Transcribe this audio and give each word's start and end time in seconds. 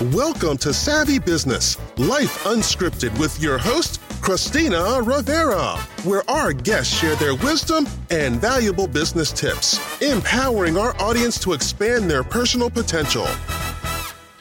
Welcome 0.00 0.58
to 0.58 0.74
Savvy 0.74 1.20
Business, 1.20 1.78
Life 1.98 2.42
Unscripted 2.42 3.16
with 3.16 3.40
your 3.40 3.58
host, 3.58 4.00
Christina 4.20 5.00
Rivera, 5.00 5.76
where 6.02 6.28
our 6.28 6.52
guests 6.52 6.92
share 6.92 7.14
their 7.14 7.36
wisdom 7.36 7.86
and 8.10 8.40
valuable 8.40 8.88
business 8.88 9.30
tips, 9.30 9.78
empowering 10.02 10.76
our 10.76 11.00
audience 11.00 11.38
to 11.38 11.52
expand 11.52 12.10
their 12.10 12.24
personal 12.24 12.70
potential. 12.70 13.24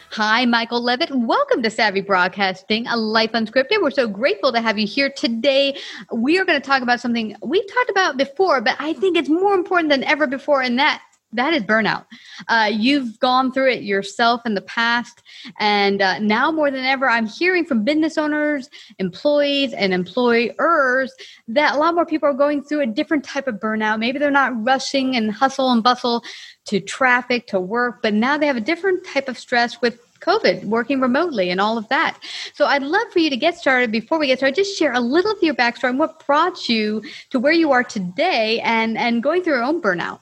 Hi, 0.09 0.43
Michael 0.45 0.81
Levitt. 0.81 1.11
Welcome 1.13 1.61
to 1.61 1.69
Savvy 1.69 2.01
Broadcasting, 2.01 2.87
a 2.87 2.97
life 2.97 3.33
unscripted. 3.33 3.79
We're 3.79 3.91
so 3.91 4.07
grateful 4.07 4.51
to 4.53 4.59
have 4.59 4.79
you 4.79 4.87
here 4.87 5.11
today. 5.11 5.77
We 6.11 6.39
are 6.39 6.45
going 6.45 6.59
to 6.59 6.65
talk 6.65 6.81
about 6.81 6.99
something 6.99 7.35
we've 7.43 7.71
talked 7.71 7.91
about 7.91 8.17
before, 8.17 8.59
but 8.59 8.75
I 8.79 8.93
think 8.93 9.17
it's 9.17 9.29
more 9.29 9.53
important 9.53 9.89
than 9.89 10.03
ever 10.03 10.25
before, 10.25 10.63
and 10.63 10.79
that 10.79 11.03
that 11.33 11.53
is 11.53 11.63
burnout. 11.63 12.05
Uh, 12.47 12.69
you've 12.71 13.19
gone 13.19 13.51
through 13.51 13.71
it 13.71 13.83
yourself 13.83 14.41
in 14.45 14.53
the 14.53 14.61
past, 14.61 15.21
and 15.59 16.01
uh, 16.01 16.19
now 16.19 16.51
more 16.51 16.71
than 16.71 16.85
ever, 16.85 17.09
I'm 17.09 17.27
hearing 17.27 17.65
from 17.65 17.83
business 17.83 18.17
owners, 18.17 18.69
employees, 18.99 19.73
and 19.73 19.93
employers 19.93 21.13
that 21.47 21.75
a 21.75 21.77
lot 21.77 21.95
more 21.95 22.05
people 22.05 22.29
are 22.29 22.33
going 22.33 22.63
through 22.63 22.81
a 22.81 22.87
different 22.87 23.23
type 23.23 23.47
of 23.47 23.55
burnout. 23.55 23.99
Maybe 23.99 24.19
they're 24.19 24.31
not 24.31 24.53
rushing 24.63 25.15
and 25.15 25.31
hustle 25.31 25.71
and 25.71 25.83
bustle 25.83 26.23
to 26.65 26.79
traffic 26.79 27.47
to 27.47 27.59
work, 27.59 28.01
but 28.01 28.13
now 28.13 28.37
they 28.37 28.47
have 28.47 28.57
a 28.57 28.61
different 28.61 29.05
type 29.05 29.27
of 29.27 29.37
stress 29.37 29.81
with 29.81 29.99
COVID, 30.21 30.63
working 30.65 31.01
remotely, 31.01 31.49
and 31.49 31.59
all 31.59 31.77
of 31.77 31.87
that. 31.89 32.17
So, 32.53 32.65
I'd 32.65 32.83
love 32.83 33.11
for 33.11 33.19
you 33.19 33.29
to 33.29 33.37
get 33.37 33.57
started. 33.57 33.91
Before 33.91 34.17
we 34.17 34.27
get 34.27 34.39
started, 34.39 34.55
just 34.55 34.77
share 34.77 34.93
a 34.93 34.99
little 34.99 35.31
of 35.31 35.43
your 35.43 35.53
backstory 35.53 35.89
and 35.89 35.99
what 35.99 36.25
brought 36.25 36.69
you 36.69 37.03
to 37.31 37.39
where 37.39 37.51
you 37.51 37.71
are 37.71 37.83
today, 37.83 38.61
and 38.61 38.97
and 38.97 39.21
going 39.21 39.43
through 39.43 39.55
your 39.55 39.63
own 39.63 39.81
burnout. 39.81 40.19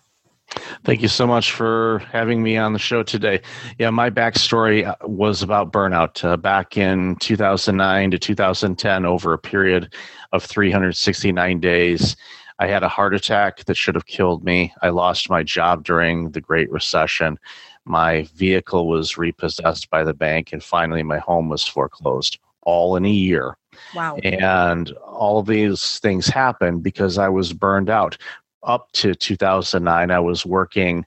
Thank 0.83 1.01
you 1.01 1.07
so 1.07 1.25
much 1.25 1.51
for 1.51 1.99
having 2.11 2.43
me 2.43 2.57
on 2.57 2.73
the 2.73 2.79
show 2.79 3.03
today. 3.03 3.41
Yeah, 3.77 3.89
my 3.89 4.09
backstory 4.09 4.85
uh, 4.85 4.95
was 5.03 5.41
about 5.41 5.71
burnout 5.71 6.23
uh, 6.23 6.37
back 6.37 6.77
in 6.77 7.15
2009 7.17 8.11
to 8.11 8.19
2010 8.19 9.05
over 9.05 9.33
a 9.33 9.37
period 9.37 9.93
of 10.31 10.43
369 10.43 11.59
days. 11.59 12.15
I 12.59 12.67
had 12.67 12.83
a 12.83 12.89
heart 12.89 13.13
attack 13.15 13.65
that 13.65 13.77
should 13.77 13.95
have 13.95 14.05
killed 14.05 14.43
me. 14.43 14.73
I 14.81 14.89
lost 14.89 15.29
my 15.29 15.43
job 15.43 15.83
during 15.83 16.31
the 16.31 16.41
Great 16.41 16.71
Recession. 16.71 17.39
My 17.85 18.27
vehicle 18.35 18.87
was 18.87 19.17
repossessed 19.17 19.89
by 19.89 20.03
the 20.03 20.13
bank, 20.13 20.53
and 20.53 20.63
finally, 20.63 21.01
my 21.01 21.17
home 21.17 21.49
was 21.49 21.65
foreclosed 21.65 22.39
all 22.63 22.95
in 22.95 23.05
a 23.05 23.09
year. 23.09 23.57
Wow. 23.95 24.17
And 24.17 24.91
all 25.05 25.39
of 25.39 25.47
these 25.47 25.99
things 25.99 26.27
happened 26.27 26.83
because 26.83 27.17
I 27.17 27.29
was 27.29 27.53
burned 27.53 27.89
out 27.89 28.17
up 28.63 28.91
to 28.93 29.15
2009, 29.15 30.11
I 30.11 30.19
was 30.19 30.45
working 30.45 31.05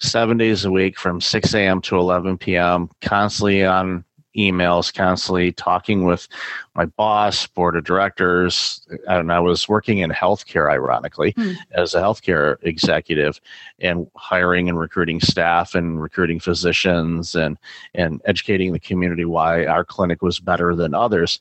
seven 0.00 0.36
days 0.36 0.64
a 0.64 0.70
week 0.70 0.98
from 0.98 1.20
6 1.20 1.54
a.m. 1.54 1.80
to 1.82 1.96
11 1.96 2.38
p.m., 2.38 2.90
constantly 3.00 3.64
on 3.64 4.04
emails, 4.36 4.92
constantly 4.92 5.52
talking 5.52 6.04
with 6.04 6.26
my 6.74 6.84
boss, 6.84 7.46
board 7.46 7.76
of 7.76 7.84
directors. 7.84 8.86
And 9.08 9.30
I 9.30 9.38
was 9.38 9.68
working 9.68 9.98
in 9.98 10.10
healthcare, 10.10 10.70
ironically, 10.70 11.32
Hmm. 11.36 11.52
as 11.72 11.94
a 11.94 12.00
healthcare 12.00 12.56
executive 12.62 13.40
and 13.78 14.08
hiring 14.16 14.68
and 14.68 14.78
recruiting 14.78 15.20
staff 15.20 15.74
and 15.74 16.02
recruiting 16.02 16.40
physicians 16.40 17.34
and, 17.34 17.58
and 17.94 18.20
educating 18.24 18.72
the 18.72 18.80
community 18.80 19.24
why 19.24 19.66
our 19.66 19.84
clinic 19.84 20.20
was 20.20 20.40
better 20.40 20.74
than 20.74 20.94
others. 20.94 21.38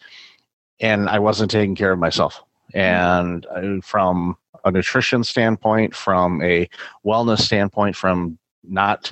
And 0.79 1.09
I 1.09 1.19
wasn't 1.19 1.49
taking 1.51 1.75
care 1.75 1.93
of 1.93 1.99
myself. 1.99 2.43
And 2.75 3.45
uh, 3.47 3.81
from 3.81 4.37
a 4.63 4.71
nutrition 4.71 5.23
standpoint, 5.23 5.95
from 5.95 6.41
a 6.41 6.69
wellness 7.05 7.41
standpoint, 7.41 7.95
from 7.95 8.37
not 8.63 9.11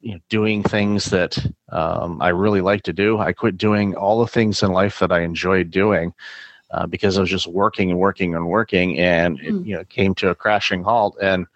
you 0.00 0.14
know, 0.14 0.20
doing 0.30 0.62
things 0.62 1.06
that 1.06 1.38
um, 1.70 2.20
I 2.22 2.28
really 2.30 2.62
like 2.62 2.82
to 2.84 2.92
do. 2.92 3.18
I 3.18 3.32
quit 3.32 3.58
doing 3.58 3.94
all 3.94 4.20
the 4.20 4.26
things 4.26 4.62
in 4.62 4.72
life 4.72 4.98
that 5.00 5.12
I 5.12 5.20
enjoyed 5.20 5.70
doing 5.70 6.14
uh, 6.70 6.86
because 6.86 7.18
I 7.18 7.20
was 7.20 7.30
just 7.30 7.46
working 7.46 7.90
and 7.90 7.98
working 7.98 8.34
and 8.34 8.46
working, 8.46 8.98
and 8.98 9.38
it, 9.40 9.52
Mm. 9.52 9.66
you 9.66 9.76
know 9.76 9.84
came 9.84 10.14
to 10.16 10.30
a 10.30 10.34
crashing 10.34 10.82
halt. 10.84 11.16
And 11.20 11.46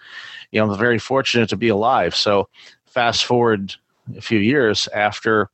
you 0.51 0.61
know, 0.61 0.71
I'm 0.71 0.79
very 0.79 0.99
fortunate 0.99 1.49
to 1.51 1.57
be 1.57 1.69
alive. 1.69 2.15
So 2.15 2.49
fast 2.87 3.25
forward 3.25 3.75
a 4.17 4.21
few 4.21 4.39
years 4.39 4.89
after 4.89 5.49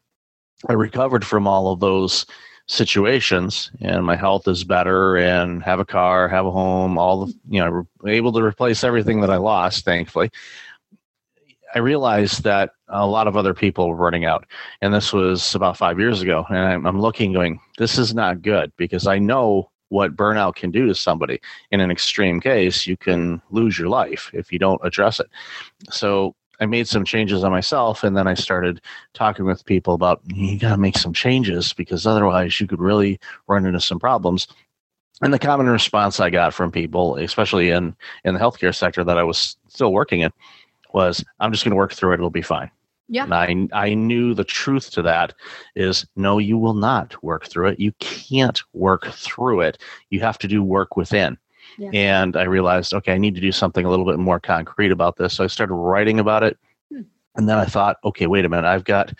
I 0.68 0.72
recovered 0.74 1.24
from 1.24 1.46
all 1.46 1.72
of 1.72 1.80
those 1.80 2.26
situations 2.70 3.70
and 3.80 4.04
my 4.04 4.14
health 4.14 4.46
is 4.46 4.62
better 4.62 5.16
and 5.16 5.60
have 5.62 5.80
a 5.80 5.84
car 5.84 6.28
have 6.28 6.46
a 6.46 6.50
home 6.52 6.96
all 6.98 7.26
the 7.26 7.34
you 7.48 7.60
know 7.60 7.84
able 8.06 8.32
to 8.32 8.40
replace 8.40 8.84
everything 8.84 9.20
that 9.20 9.30
i 9.30 9.36
lost 9.36 9.84
thankfully 9.84 10.30
I 11.74 11.78
realized 11.78 12.42
that 12.42 12.70
a 12.88 13.06
lot 13.06 13.28
of 13.28 13.36
other 13.36 13.54
people 13.54 13.88
were 13.88 13.96
burning 13.96 14.24
out. 14.24 14.44
And 14.80 14.92
this 14.92 15.12
was 15.12 15.54
about 15.54 15.76
five 15.76 16.00
years 16.00 16.20
ago. 16.20 16.44
And 16.48 16.58
I'm, 16.58 16.84
I'm 16.84 17.00
looking, 17.00 17.32
going, 17.32 17.60
this 17.78 17.96
is 17.96 18.12
not 18.12 18.42
good 18.42 18.72
because 18.76 19.06
I 19.06 19.20
know 19.20 19.70
what 19.88 20.16
burnout 20.16 20.56
can 20.56 20.72
do 20.72 20.86
to 20.86 20.94
somebody. 20.96 21.40
In 21.70 21.80
an 21.80 21.90
extreme 21.90 22.40
case, 22.40 22.88
you 22.88 22.96
can 22.96 23.40
lose 23.50 23.78
your 23.78 23.88
life 23.88 24.30
if 24.32 24.50
you 24.50 24.58
don't 24.58 24.80
address 24.82 25.20
it. 25.20 25.28
So 25.90 26.34
I 26.60 26.66
made 26.66 26.86
some 26.86 27.04
changes 27.04 27.42
on 27.42 27.50
myself, 27.50 28.04
and 28.04 28.16
then 28.16 28.28
I 28.28 28.34
started 28.34 28.80
talking 29.14 29.46
with 29.46 29.64
people 29.64 29.94
about 29.94 30.20
you 30.26 30.58
got 30.58 30.70
to 30.70 30.76
make 30.76 30.98
some 30.98 31.14
changes 31.14 31.72
because 31.72 32.06
otherwise 32.06 32.60
you 32.60 32.66
could 32.66 32.80
really 32.80 33.18
run 33.48 33.64
into 33.64 33.80
some 33.80 33.98
problems. 33.98 34.46
And 35.22 35.32
the 35.32 35.38
common 35.38 35.68
response 35.68 36.20
I 36.20 36.30
got 36.30 36.54
from 36.54 36.70
people, 36.70 37.16
especially 37.16 37.70
in 37.70 37.96
in 38.24 38.34
the 38.34 38.40
healthcare 38.40 38.74
sector 38.74 39.04
that 39.04 39.18
I 39.18 39.22
was 39.22 39.56
still 39.68 39.92
working 39.92 40.20
in, 40.20 40.32
was, 40.92 41.24
"I'm 41.40 41.52
just 41.52 41.64
going 41.64 41.72
to 41.72 41.76
work 41.76 41.92
through 41.94 42.12
it; 42.12 42.14
it'll 42.14 42.30
be 42.30 42.42
fine." 42.42 42.70
Yeah. 43.08 43.24
And 43.24 43.34
I, 43.72 43.86
I 43.86 43.94
knew 43.94 44.34
the 44.34 44.44
truth 44.44 44.92
to 44.92 45.02
that 45.02 45.34
is 45.74 46.06
no, 46.14 46.38
you 46.38 46.56
will 46.56 46.74
not 46.74 47.20
work 47.24 47.48
through 47.48 47.68
it. 47.68 47.80
You 47.80 47.92
can't 47.98 48.62
work 48.72 49.08
through 49.08 49.62
it. 49.62 49.78
You 50.10 50.20
have 50.20 50.38
to 50.38 50.48
do 50.48 50.62
work 50.62 50.96
within. 50.96 51.36
Yeah. 51.78 51.90
And 51.92 52.36
I 52.36 52.44
realized, 52.44 52.92
okay, 52.94 53.12
I 53.12 53.18
need 53.18 53.34
to 53.34 53.40
do 53.40 53.52
something 53.52 53.84
a 53.84 53.90
little 53.90 54.04
bit 54.04 54.18
more 54.18 54.40
concrete 54.40 54.92
about 54.92 55.16
this. 55.16 55.34
So 55.34 55.44
I 55.44 55.46
started 55.46 55.74
writing 55.74 56.20
about 56.20 56.42
it. 56.42 56.58
Hmm. 56.92 57.02
And 57.36 57.48
then 57.48 57.58
I 57.58 57.64
thought, 57.64 57.96
okay, 58.04 58.26
wait 58.26 58.44
a 58.44 58.48
minute, 58.48 58.66
I've 58.66 58.84
got 58.84 59.12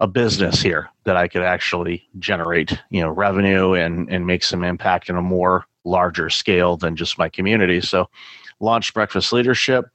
a 0.00 0.06
business 0.06 0.60
here 0.60 0.88
that 1.04 1.16
I 1.16 1.28
could 1.28 1.42
actually 1.42 2.08
generate, 2.18 2.78
you 2.90 3.00
know, 3.00 3.10
revenue 3.10 3.74
and 3.74 4.08
and 4.10 4.26
make 4.26 4.42
some 4.42 4.64
impact 4.64 5.08
in 5.08 5.16
a 5.16 5.22
more 5.22 5.64
larger 5.84 6.30
scale 6.30 6.76
than 6.76 6.96
just 6.96 7.18
my 7.18 7.28
community. 7.28 7.80
So 7.80 8.08
launched 8.60 8.94
Breakfast 8.94 9.32
Leadership, 9.32 9.86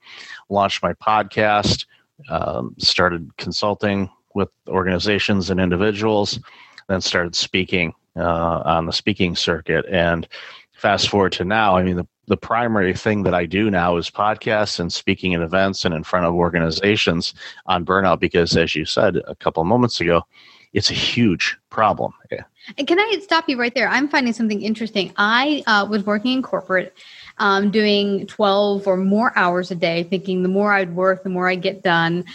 launched 0.49 0.81
my 0.83 0.93
podcast, 0.93 1.85
um, 2.29 2.75
started 2.77 3.35
consulting 3.37 4.09
with 4.35 4.49
organizations 4.67 5.49
and 5.49 5.59
individuals, 5.59 6.39
then 6.87 7.01
started 7.01 7.35
speaking 7.35 7.93
uh, 8.15 8.61
on 8.65 8.85
the 8.85 8.93
speaking 8.93 9.35
circuit. 9.35 9.85
And 9.89 10.27
fast 10.79 11.09
forward 11.09 11.33
to 11.33 11.45
now, 11.45 11.75
I 11.77 11.83
mean, 11.83 11.97
the, 11.97 12.07
the 12.27 12.37
primary 12.37 12.93
thing 12.93 13.23
that 13.23 13.33
I 13.33 13.45
do 13.45 13.69
now 13.69 13.97
is 13.97 14.09
podcasts 14.09 14.79
and 14.79 14.91
speaking 14.91 15.33
at 15.33 15.41
events 15.41 15.83
and 15.85 15.93
in 15.93 16.03
front 16.03 16.25
of 16.25 16.33
organizations 16.33 17.33
on 17.65 17.85
burnout 17.85 18.19
because, 18.19 18.55
as 18.55 18.75
you 18.75 18.85
said 18.85 19.17
a 19.27 19.35
couple 19.35 19.63
moments 19.65 19.99
ago, 19.99 20.23
it's 20.73 20.91
a 20.91 20.93
huge 20.93 21.57
problem. 21.69 22.13
Yeah. 22.31 22.43
And 22.77 22.87
can 22.87 22.99
I 22.99 23.19
stop 23.21 23.49
you 23.49 23.59
right 23.59 23.73
there? 23.73 23.89
I'm 23.89 24.07
finding 24.07 24.33
something 24.33 24.61
interesting. 24.61 25.11
I 25.17 25.63
uh, 25.65 25.87
was 25.89 26.05
working 26.05 26.33
in 26.33 26.43
corporate 26.43 26.95
um, 27.39 27.71
doing 27.71 28.27
12 28.27 28.88
or 28.88 28.97
more 28.97 29.31
hours 29.36 29.71
a 29.71 29.75
day, 29.75 30.03
thinking 30.03 30.44
the 30.44 30.50
more 30.50 30.74
I'd 30.74 30.95
work, 30.95 31.24
the 31.24 31.30
more 31.30 31.50
I'd 31.50 31.62
get 31.62 31.81
done. 31.81 32.25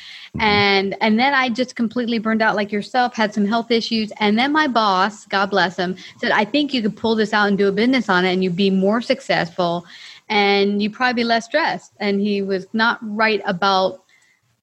And 0.40 0.96
and 1.00 1.18
then 1.18 1.34
I 1.34 1.48
just 1.48 1.76
completely 1.76 2.18
burned 2.18 2.42
out 2.42 2.56
like 2.56 2.72
yourself, 2.72 3.14
had 3.14 3.32
some 3.32 3.44
health 3.44 3.70
issues. 3.70 4.12
And 4.18 4.38
then 4.38 4.52
my 4.52 4.66
boss, 4.66 5.26
God 5.26 5.50
bless 5.50 5.76
him, 5.76 5.96
said, 6.18 6.32
I 6.32 6.44
think 6.44 6.74
you 6.74 6.82
could 6.82 6.96
pull 6.96 7.14
this 7.14 7.32
out 7.32 7.48
and 7.48 7.58
do 7.58 7.68
a 7.68 7.72
business 7.72 8.08
on 8.08 8.24
it 8.24 8.32
and 8.32 8.42
you'd 8.42 8.56
be 8.56 8.70
more 8.70 9.00
successful 9.00 9.86
and 10.28 10.82
you'd 10.82 10.94
probably 10.94 11.22
be 11.22 11.24
less 11.24 11.44
stressed. 11.44 11.92
And 12.00 12.20
he 12.20 12.42
was 12.42 12.66
not 12.72 12.98
right 13.02 13.42
about 13.44 14.03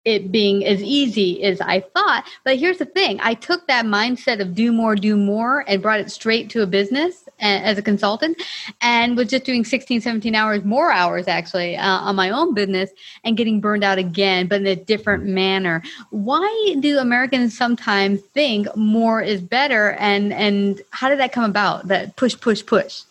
it 0.03 0.31
being 0.31 0.65
as 0.65 0.81
easy 0.81 1.43
as 1.43 1.61
I 1.61 1.81
thought. 1.81 2.25
But 2.43 2.57
here's 2.57 2.79
the 2.79 2.85
thing 2.85 3.19
I 3.21 3.35
took 3.35 3.67
that 3.67 3.85
mindset 3.85 4.41
of 4.41 4.55
do 4.55 4.71
more, 4.71 4.95
do 4.95 5.15
more, 5.15 5.63
and 5.67 5.81
brought 5.81 5.99
it 5.99 6.11
straight 6.11 6.49
to 6.51 6.63
a 6.63 6.67
business 6.67 7.27
as 7.39 7.77
a 7.77 7.81
consultant 7.81 8.41
and 8.81 9.17
was 9.17 9.27
just 9.27 9.43
doing 9.43 9.65
16, 9.65 10.01
17 10.01 10.35
hours, 10.35 10.63
more 10.63 10.91
hours 10.91 11.27
actually, 11.27 11.75
uh, 11.75 11.99
on 11.99 12.15
my 12.15 12.29
own 12.29 12.53
business 12.53 12.91
and 13.23 13.37
getting 13.37 13.59
burned 13.59 13.83
out 13.83 13.97
again, 13.97 14.47
but 14.47 14.61
in 14.61 14.67
a 14.67 14.75
different 14.75 15.25
manner. 15.25 15.81
Why 16.09 16.75
do 16.79 16.99
Americans 16.99 17.57
sometimes 17.57 18.21
think 18.33 18.75
more 18.75 19.21
is 19.21 19.41
better? 19.41 19.91
And, 19.93 20.33
and 20.33 20.81
how 20.91 21.09
did 21.09 21.19
that 21.19 21.31
come 21.31 21.43
about? 21.43 21.87
That 21.87 22.15
push, 22.15 22.39
push, 22.39 22.65
push? 22.65 23.03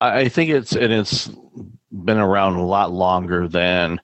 I 0.00 0.28
think 0.28 0.50
it's, 0.50 0.72
and 0.72 0.92
it's 0.92 1.30
been 1.92 2.18
around 2.18 2.54
a 2.54 2.64
lot 2.64 2.92
longer 2.92 3.48
than 3.48 4.00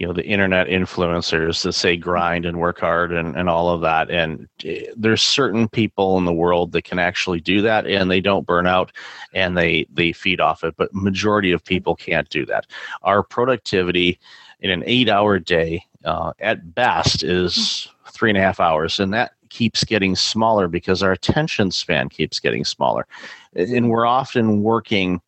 you 0.00 0.06
know 0.06 0.14
the 0.14 0.24
internet 0.24 0.66
influencers 0.66 1.62
that 1.62 1.74
say 1.74 1.94
grind 1.94 2.46
and 2.46 2.58
work 2.58 2.80
hard 2.80 3.12
and, 3.12 3.36
and 3.36 3.50
all 3.50 3.68
of 3.68 3.82
that. 3.82 4.10
And 4.10 4.48
eh, 4.64 4.86
there's 4.96 5.20
certain 5.20 5.68
people 5.68 6.16
in 6.16 6.24
the 6.24 6.32
world 6.32 6.72
that 6.72 6.84
can 6.84 6.98
actually 6.98 7.40
do 7.40 7.60
that 7.60 7.86
and 7.86 8.10
they 8.10 8.22
don't 8.22 8.46
burn 8.46 8.66
out 8.66 8.92
and 9.34 9.58
they 9.58 9.86
they 9.92 10.12
feed 10.12 10.40
off 10.40 10.64
it 10.64 10.74
but 10.78 10.94
majority 10.94 11.52
of 11.52 11.62
people 11.62 11.94
can't 11.94 12.30
do 12.30 12.46
that. 12.46 12.66
Our 13.02 13.22
productivity 13.22 14.18
in 14.60 14.70
an 14.70 14.82
eight 14.86 15.10
hour 15.10 15.38
day 15.38 15.84
uh, 16.06 16.32
at 16.40 16.74
best 16.74 17.22
is 17.22 17.86
three 18.10 18.30
and 18.30 18.38
a 18.38 18.42
half 18.42 18.58
hours 18.58 19.00
and 19.00 19.12
that 19.12 19.32
keeps 19.50 19.84
getting 19.84 20.16
smaller 20.16 20.66
because 20.66 21.02
our 21.02 21.12
attention 21.12 21.70
span 21.70 22.08
keeps 22.08 22.40
getting 22.40 22.64
smaller. 22.64 23.06
And 23.54 23.90
we're 23.90 24.06
often 24.06 24.62
working 24.62 25.20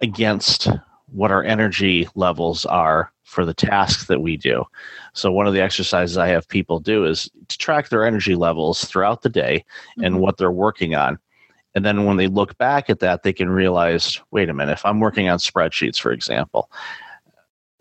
against 0.00 0.66
what 1.12 1.30
our 1.30 1.44
energy 1.44 2.08
levels 2.16 2.66
are 2.66 3.12
for 3.30 3.44
the 3.44 3.54
tasks 3.54 4.06
that 4.06 4.20
we 4.20 4.36
do. 4.36 4.64
So 5.14 5.30
one 5.30 5.46
of 5.46 5.54
the 5.54 5.60
exercises 5.60 6.18
I 6.18 6.26
have 6.28 6.48
people 6.48 6.80
do 6.80 7.04
is 7.04 7.30
to 7.48 7.58
track 7.58 7.88
their 7.88 8.04
energy 8.04 8.34
levels 8.34 8.84
throughout 8.84 9.22
the 9.22 9.28
day 9.28 9.64
mm-hmm. 9.92 10.04
and 10.04 10.20
what 10.20 10.36
they're 10.36 10.50
working 10.50 10.96
on. 10.96 11.18
And 11.76 11.84
then 11.84 12.06
when 12.06 12.16
they 12.16 12.26
look 12.26 12.58
back 12.58 12.90
at 12.90 12.98
that, 12.98 13.22
they 13.22 13.32
can 13.32 13.48
realize, 13.48 14.20
wait 14.32 14.48
a 14.48 14.54
minute, 14.54 14.72
if 14.72 14.84
I'm 14.84 14.98
working 14.98 15.28
on 15.28 15.38
spreadsheets, 15.38 16.00
for 16.00 16.10
example, 16.10 16.68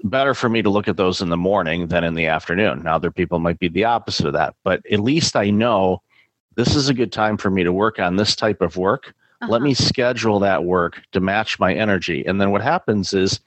better 0.03 0.35
for 0.35 0.49
me 0.49 0.61
to 0.61 0.69
look 0.69 0.87
at 0.87 0.97
those 0.97 1.19
in 1.19 1.29
the 1.29 1.37
morning 1.37 1.87
than 1.87 2.03
in 2.03 2.13
the 2.13 2.27
afternoon. 2.27 2.83
Now, 2.83 2.97
other 2.97 3.11
people 3.11 3.39
might 3.39 3.57
be 3.57 3.69
the 3.69 3.85
opposite 3.85 4.27
of 4.27 4.33
that, 4.33 4.53
but 4.63 4.85
at 4.91 4.99
least 4.99 5.35
I 5.35 5.49
know 5.49 6.03
this 6.55 6.75
is 6.75 6.89
a 6.89 6.93
good 6.93 7.11
time 7.11 7.37
for 7.37 7.49
me 7.49 7.63
to 7.63 7.73
work 7.73 7.97
on 7.97 8.17
this 8.17 8.35
type 8.35 8.61
of 8.61 8.77
work. 8.77 9.15
Uh-huh. 9.41 9.51
Let 9.51 9.63
me 9.63 9.73
schedule 9.73 10.39
that 10.41 10.63
work 10.63 11.01
to 11.13 11.19
match 11.19 11.59
my 11.59 11.73
energy. 11.73 12.23
And 12.27 12.39
then 12.39 12.51
what 12.51 12.61
happens 12.61 13.13
is 13.13 13.39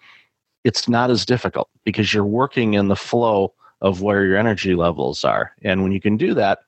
it's 0.64 0.88
not 0.88 1.10
as 1.10 1.26
difficult 1.26 1.68
because 1.84 2.12
you're 2.12 2.24
working 2.24 2.74
in 2.74 2.88
the 2.88 2.96
flow 2.96 3.52
of 3.80 4.00
where 4.00 4.24
your 4.24 4.36
energy 4.36 4.74
levels 4.74 5.24
are. 5.24 5.52
And 5.62 5.82
when 5.82 5.92
you 5.92 6.00
can 6.00 6.16
do 6.16 6.34
that, 6.34 6.60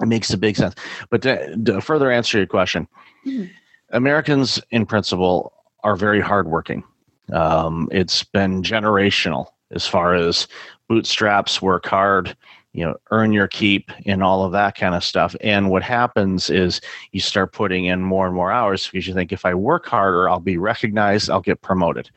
it 0.00 0.06
makes 0.06 0.32
a 0.32 0.38
big 0.38 0.56
sense. 0.56 0.74
But 1.10 1.22
to, 1.22 1.56
to 1.64 1.80
further 1.80 2.10
answer 2.10 2.38
your 2.38 2.46
question, 2.46 2.86
mm-hmm. 3.26 3.46
Americans 3.90 4.60
in 4.70 4.86
principle 4.86 5.52
are 5.82 5.96
very 5.96 6.20
hardworking. 6.20 6.84
Um, 7.32 7.88
it's 7.90 8.22
been 8.22 8.62
generational 8.62 9.46
as 9.72 9.86
far 9.86 10.14
as 10.14 10.46
bootstraps, 10.88 11.60
work 11.60 11.86
hard, 11.86 12.36
you 12.72 12.84
know, 12.84 12.96
earn 13.10 13.32
your 13.32 13.48
keep, 13.48 13.90
and 14.04 14.22
all 14.22 14.44
of 14.44 14.52
that 14.52 14.76
kind 14.76 14.94
of 14.94 15.02
stuff. 15.02 15.34
And 15.40 15.70
what 15.70 15.82
happens 15.82 16.50
is 16.50 16.80
you 17.10 17.20
start 17.20 17.52
putting 17.52 17.86
in 17.86 18.02
more 18.02 18.26
and 18.26 18.34
more 18.34 18.52
hours 18.52 18.86
because 18.86 19.06
you 19.06 19.14
think 19.14 19.32
if 19.32 19.44
I 19.44 19.54
work 19.54 19.86
harder, 19.86 20.28
I'll 20.28 20.40
be 20.40 20.58
recognized, 20.58 21.30
I'll 21.30 21.40
get 21.40 21.62
promoted 21.62 22.10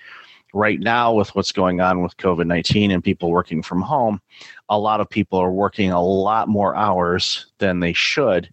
right 0.53 0.79
now 0.79 1.13
with 1.13 1.34
what's 1.36 1.51
going 1.51 1.82
on 1.82 2.01
with 2.01 2.18
covid-19 2.18 2.94
and 2.94 3.03
people 3.03 3.32
working 3.32 3.62
from 3.62 3.82
home 3.82 4.22
a 4.70 4.79
lot 4.79 5.00
of 5.00 5.10
people 5.10 5.39
are 5.39 5.51
working 5.51 5.91
a 5.91 6.01
lot 6.01 6.48
more 6.48 6.75
hours 6.75 7.48
than 7.60 7.79
they 7.79 7.94
should 7.94 8.50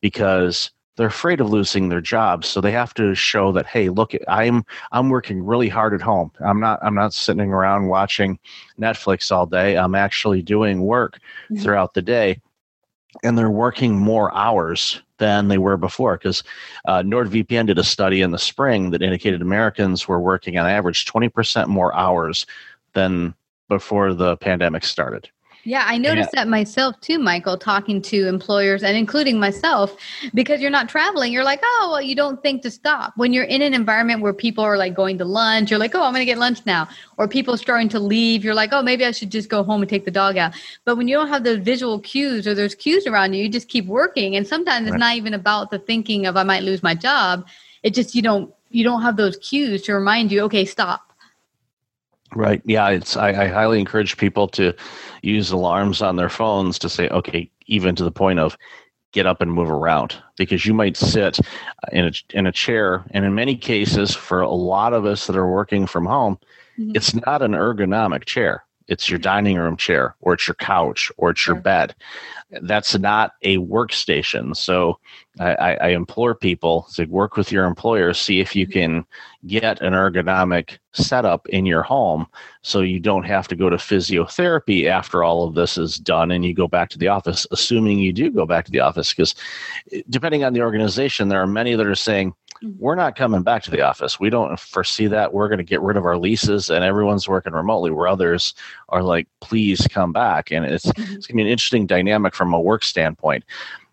because 0.00 0.70
they're 1.00 1.06
afraid 1.06 1.40
of 1.40 1.48
losing 1.48 1.88
their 1.88 2.02
jobs. 2.02 2.46
So 2.46 2.60
they 2.60 2.72
have 2.72 2.92
to 2.94 3.14
show 3.14 3.52
that 3.52 3.64
hey 3.64 3.88
look 3.88 4.12
i'm 4.28 4.66
i'm 4.92 5.08
working 5.08 5.42
really 5.42 5.70
hard 5.70 5.94
at 5.94 6.02
home. 6.02 6.30
I'm 6.40 6.60
not 6.60 6.78
i'm 6.82 6.94
not 6.94 7.14
sitting 7.14 7.50
around 7.50 7.86
watching 7.86 8.38
netflix 8.78 9.32
all 9.32 9.46
day. 9.46 9.78
I'm 9.78 9.94
actually 9.94 10.42
doing 10.42 10.82
work 10.82 11.18
mm-hmm. 11.44 11.62
throughout 11.62 11.94
the 11.94 12.02
day 12.02 12.42
and 13.22 13.36
they're 13.36 13.50
working 13.50 13.96
more 13.96 14.34
hours 14.34 15.02
than 15.18 15.48
they 15.48 15.58
were 15.58 15.76
before 15.76 16.16
because 16.16 16.42
uh, 16.86 17.02
NordVPN 17.02 17.66
did 17.66 17.78
a 17.78 17.84
study 17.84 18.22
in 18.22 18.30
the 18.30 18.38
spring 18.38 18.90
that 18.90 19.02
indicated 19.02 19.42
Americans 19.42 20.08
were 20.08 20.20
working 20.20 20.58
on 20.58 20.66
average 20.66 21.04
20% 21.04 21.68
more 21.68 21.94
hours 21.94 22.46
than 22.94 23.34
before 23.68 24.14
the 24.14 24.36
pandemic 24.38 24.84
started. 24.84 25.28
Yeah, 25.64 25.84
I 25.86 25.98
noticed 25.98 26.30
yeah. 26.32 26.44
that 26.44 26.48
myself 26.48 26.98
too, 27.00 27.18
Michael, 27.18 27.58
talking 27.58 28.00
to 28.02 28.26
employers 28.26 28.82
and 28.82 28.96
including 28.96 29.38
myself, 29.38 29.94
because 30.32 30.60
you're 30.60 30.70
not 30.70 30.88
traveling. 30.88 31.32
You're 31.32 31.44
like, 31.44 31.60
oh, 31.62 31.88
well, 31.92 32.02
you 32.02 32.14
don't 32.14 32.42
think 32.42 32.62
to 32.62 32.70
stop. 32.70 33.12
When 33.16 33.32
you're 33.32 33.44
in 33.44 33.60
an 33.60 33.74
environment 33.74 34.22
where 34.22 34.32
people 34.32 34.64
are 34.64 34.78
like 34.78 34.94
going 34.94 35.18
to 35.18 35.24
lunch, 35.24 35.70
you're 35.70 35.78
like, 35.78 35.94
oh, 35.94 36.02
I'm 36.02 36.12
going 36.12 36.22
to 36.22 36.24
get 36.24 36.38
lunch 36.38 36.64
now. 36.64 36.88
Or 37.18 37.28
people 37.28 37.56
starting 37.56 37.88
to 37.90 38.00
leave, 38.00 38.42
you're 38.42 38.54
like, 38.54 38.70
oh, 38.72 38.82
maybe 38.82 39.04
I 39.04 39.10
should 39.10 39.30
just 39.30 39.50
go 39.50 39.62
home 39.62 39.82
and 39.82 39.88
take 39.88 40.04
the 40.04 40.10
dog 40.10 40.38
out. 40.38 40.54
But 40.84 40.96
when 40.96 41.08
you 41.08 41.16
don't 41.16 41.28
have 41.28 41.44
those 41.44 41.58
visual 41.58 42.00
cues 42.00 42.46
or 42.46 42.54
there's 42.54 42.74
cues 42.74 43.06
around 43.06 43.34
you, 43.34 43.42
you 43.42 43.48
just 43.48 43.68
keep 43.68 43.86
working. 43.86 44.36
And 44.36 44.46
sometimes 44.46 44.86
right. 44.86 44.94
it's 44.94 45.00
not 45.00 45.16
even 45.16 45.34
about 45.34 45.70
the 45.70 45.78
thinking 45.78 46.26
of 46.26 46.36
I 46.36 46.42
might 46.42 46.62
lose 46.62 46.82
my 46.82 46.94
job. 46.94 47.46
It 47.82 47.94
just 47.94 48.14
you 48.14 48.22
don't 48.22 48.52
you 48.70 48.84
don't 48.84 49.02
have 49.02 49.16
those 49.16 49.36
cues 49.38 49.82
to 49.82 49.94
remind 49.94 50.30
you, 50.30 50.42
okay, 50.42 50.64
stop 50.64 51.09
Right. 52.34 52.62
Yeah. 52.64 52.88
It's 52.90 53.16
I, 53.16 53.30
I, 53.30 53.46
highly 53.48 53.80
encourage 53.80 54.16
people 54.16 54.46
to 54.48 54.72
use 55.22 55.50
alarms 55.50 56.00
on 56.00 56.16
their 56.16 56.28
phones 56.28 56.78
to 56.78 56.88
say, 56.88 57.08
okay, 57.08 57.50
even 57.66 57.96
to 57.96 58.04
the 58.04 58.12
point 58.12 58.38
of 58.38 58.56
get 59.12 59.26
up 59.26 59.40
and 59.40 59.52
move 59.52 59.70
around 59.70 60.14
because 60.36 60.64
you 60.64 60.72
might 60.72 60.96
sit 60.96 61.40
in 61.92 62.06
a 62.06 62.12
in 62.32 62.46
a 62.46 62.52
chair, 62.52 63.04
and 63.10 63.24
in 63.24 63.34
many 63.34 63.56
cases, 63.56 64.14
for 64.14 64.40
a 64.40 64.50
lot 64.50 64.92
of 64.92 65.04
us 65.04 65.26
that 65.26 65.36
are 65.36 65.50
working 65.50 65.86
from 65.86 66.06
home, 66.06 66.38
mm-hmm. 66.78 66.92
it's 66.94 67.14
not 67.14 67.42
an 67.42 67.52
ergonomic 67.52 68.24
chair. 68.24 68.64
It's 68.90 69.08
your 69.08 69.20
dining 69.20 69.56
room 69.56 69.76
chair 69.76 70.16
or 70.20 70.34
it's 70.34 70.46
your 70.46 70.56
couch 70.56 71.10
or 71.16 71.30
it's 71.30 71.46
your 71.46 71.56
bed. 71.56 71.94
That's 72.62 72.98
not 72.98 73.34
a 73.42 73.58
workstation. 73.58 74.56
So 74.56 74.98
I, 75.38 75.54
I, 75.54 75.72
I 75.74 75.88
implore 75.90 76.34
people 76.34 76.88
to 76.94 77.04
work 77.04 77.36
with 77.36 77.52
your 77.52 77.66
employer, 77.66 78.12
see 78.12 78.40
if 78.40 78.56
you 78.56 78.66
mm-hmm. 78.66 78.72
can 78.72 79.06
get 79.46 79.80
an 79.80 79.92
ergonomic 79.92 80.78
setup 80.92 81.48
in 81.50 81.66
your 81.66 81.82
home 81.82 82.26
so 82.62 82.80
you 82.80 82.98
don't 82.98 83.22
have 83.22 83.46
to 83.48 83.56
go 83.56 83.70
to 83.70 83.76
physiotherapy 83.76 84.86
after 84.86 85.22
all 85.22 85.44
of 85.44 85.54
this 85.54 85.78
is 85.78 85.96
done 85.96 86.32
and 86.32 86.44
you 86.44 86.52
go 86.52 86.66
back 86.66 86.90
to 86.90 86.98
the 86.98 87.08
office, 87.08 87.46
assuming 87.52 88.00
you 88.00 88.12
do 88.12 88.28
go 88.28 88.44
back 88.44 88.64
to 88.64 88.72
the 88.72 88.80
office. 88.80 89.14
Because 89.14 89.36
eh, 89.92 90.02
depending 90.10 90.42
on 90.42 90.52
the 90.52 90.62
organization, 90.62 91.28
there 91.28 91.40
are 91.40 91.46
many 91.46 91.76
that 91.76 91.86
are 91.86 91.94
saying, 91.94 92.34
Mm-hmm. 92.62 92.78
we're 92.78 92.94
not 92.94 93.16
coming 93.16 93.42
back 93.42 93.62
to 93.62 93.70
the 93.70 93.80
office. 93.80 94.20
We 94.20 94.28
don't 94.28 94.58
foresee 94.58 95.06
that. 95.06 95.32
We're 95.32 95.48
going 95.48 95.58
to 95.58 95.64
get 95.64 95.80
rid 95.80 95.96
of 95.96 96.04
our 96.04 96.18
leases 96.18 96.68
and 96.68 96.84
everyone's 96.84 97.28
working 97.28 97.54
remotely, 97.54 97.90
where 97.90 98.06
others 98.06 98.54
are 98.90 99.02
like, 99.02 99.28
please 99.40 99.86
come 99.88 100.12
back. 100.12 100.50
And 100.50 100.66
it's, 100.66 100.86
mm-hmm. 100.86 101.14
it's 101.14 101.26
going 101.26 101.36
to 101.38 101.42
be 101.42 101.42
an 101.42 101.48
interesting 101.48 101.86
dynamic 101.86 102.34
from 102.34 102.52
a 102.52 102.60
work 102.60 102.84
standpoint. 102.84 103.44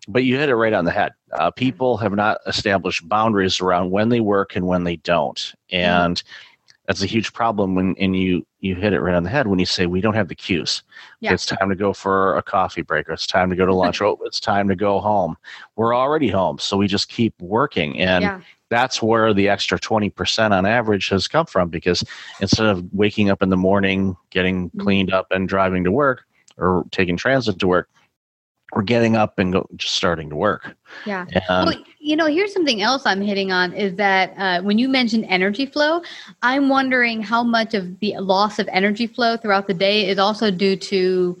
But 0.06 0.24
you 0.24 0.38
hit 0.38 0.48
it 0.48 0.56
right 0.56 0.72
on 0.72 0.84
the 0.84 0.90
head. 0.90 1.12
Uh, 1.32 1.50
people 1.50 1.96
have 1.98 2.14
not 2.14 2.38
established 2.46 3.08
boundaries 3.08 3.60
around 3.60 3.90
when 3.90 4.08
they 4.08 4.20
work 4.20 4.56
and 4.56 4.66
when 4.66 4.84
they 4.84 4.96
don't. 4.96 5.38
Mm-hmm. 5.38 5.76
And 5.76 6.22
that's 6.88 7.02
a 7.02 7.06
huge 7.06 7.32
problem 7.34 7.74
when 7.76 7.94
and 7.98 8.16
you 8.16 8.44
you 8.60 8.74
hit 8.74 8.92
it 8.94 9.00
right 9.00 9.14
on 9.14 9.22
the 9.22 9.30
head 9.30 9.46
when 9.46 9.58
you 9.60 9.66
say 9.66 9.86
we 9.86 10.00
don't 10.00 10.14
have 10.14 10.26
the 10.28 10.34
cues. 10.34 10.82
Yeah. 11.20 11.34
It's 11.34 11.46
time 11.46 11.68
to 11.68 11.76
go 11.76 11.92
for 11.92 12.36
a 12.36 12.42
coffee 12.42 12.82
break 12.82 13.08
or 13.08 13.12
it's 13.12 13.26
time 13.26 13.50
to 13.50 13.56
go 13.56 13.66
to 13.66 13.74
lunch. 13.82 14.00
oh, 14.02 14.18
it's 14.24 14.40
time 14.40 14.66
to 14.68 14.74
go 14.74 14.98
home. 14.98 15.36
We're 15.76 15.94
already 15.94 16.28
home, 16.28 16.58
so 16.58 16.76
we 16.78 16.88
just 16.88 17.08
keep 17.10 17.34
working. 17.40 18.00
And 18.00 18.22
Yeah. 18.24 18.40
that's 18.70 19.02
where 19.02 19.32
the 19.34 19.48
extra 19.50 19.78
20% 19.78 20.50
on 20.50 20.64
average 20.66 21.10
has 21.10 21.28
come 21.28 21.46
from 21.46 21.68
because 21.68 22.02
instead 22.40 22.66
of 22.66 22.82
waking 22.92 23.28
up 23.30 23.42
in 23.42 23.50
the 23.50 23.56
morning, 23.56 24.16
getting 24.30 24.70
Mm-hmm. 24.70 24.80
cleaned 24.80 25.12
up 25.12 25.26
and 25.30 25.46
driving 25.46 25.84
to 25.84 25.92
work 25.92 26.24
or 26.56 26.84
taking 26.90 27.16
transit 27.18 27.58
to 27.60 27.68
work, 27.68 27.88
we're 28.74 28.82
getting 28.82 29.16
up 29.16 29.38
and 29.38 29.52
go, 29.52 29.66
just 29.76 29.94
starting 29.94 30.28
to 30.30 30.36
work. 30.36 30.76
Yeah. 31.06 31.26
And 31.48 31.66
well, 31.66 31.84
you 31.98 32.16
know, 32.16 32.26
here's 32.26 32.52
something 32.52 32.82
else 32.82 33.06
I'm 33.06 33.22
hitting 33.22 33.50
on 33.50 33.72
is 33.72 33.96
that 33.96 34.34
uh, 34.36 34.62
when 34.62 34.78
you 34.78 34.88
mentioned 34.88 35.24
energy 35.28 35.66
flow, 35.66 36.02
I'm 36.42 36.68
wondering 36.68 37.22
how 37.22 37.42
much 37.42 37.74
of 37.74 37.98
the 38.00 38.18
loss 38.18 38.58
of 38.58 38.68
energy 38.70 39.06
flow 39.06 39.36
throughout 39.36 39.66
the 39.66 39.74
day 39.74 40.08
is 40.08 40.18
also 40.18 40.50
due 40.50 40.76
to 40.76 41.38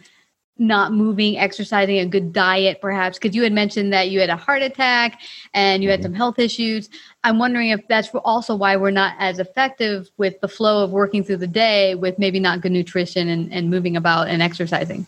not 0.60 0.92
moving, 0.92 1.38
exercising, 1.38 1.98
a 1.98 2.06
good 2.06 2.32
diet, 2.32 2.80
perhaps. 2.80 3.18
Because 3.18 3.36
you 3.36 3.42
had 3.42 3.52
mentioned 3.52 3.92
that 3.92 4.10
you 4.10 4.20
had 4.20 4.30
a 4.30 4.36
heart 4.36 4.62
attack 4.62 5.20
and 5.54 5.84
you 5.84 5.90
had 5.90 6.02
some 6.02 6.14
health 6.14 6.38
issues. 6.38 6.88
I'm 7.24 7.38
wondering 7.38 7.68
if 7.68 7.86
that's 7.88 8.08
also 8.08 8.56
why 8.56 8.76
we're 8.76 8.90
not 8.90 9.14
as 9.18 9.38
effective 9.38 10.08
with 10.16 10.40
the 10.40 10.48
flow 10.48 10.82
of 10.82 10.90
working 10.90 11.22
through 11.22 11.36
the 11.36 11.46
day 11.46 11.94
with 11.94 12.18
maybe 12.18 12.40
not 12.40 12.60
good 12.62 12.72
nutrition 12.72 13.28
and, 13.28 13.52
and 13.52 13.70
moving 13.70 13.96
about 13.96 14.28
and 14.28 14.42
exercising. 14.42 15.06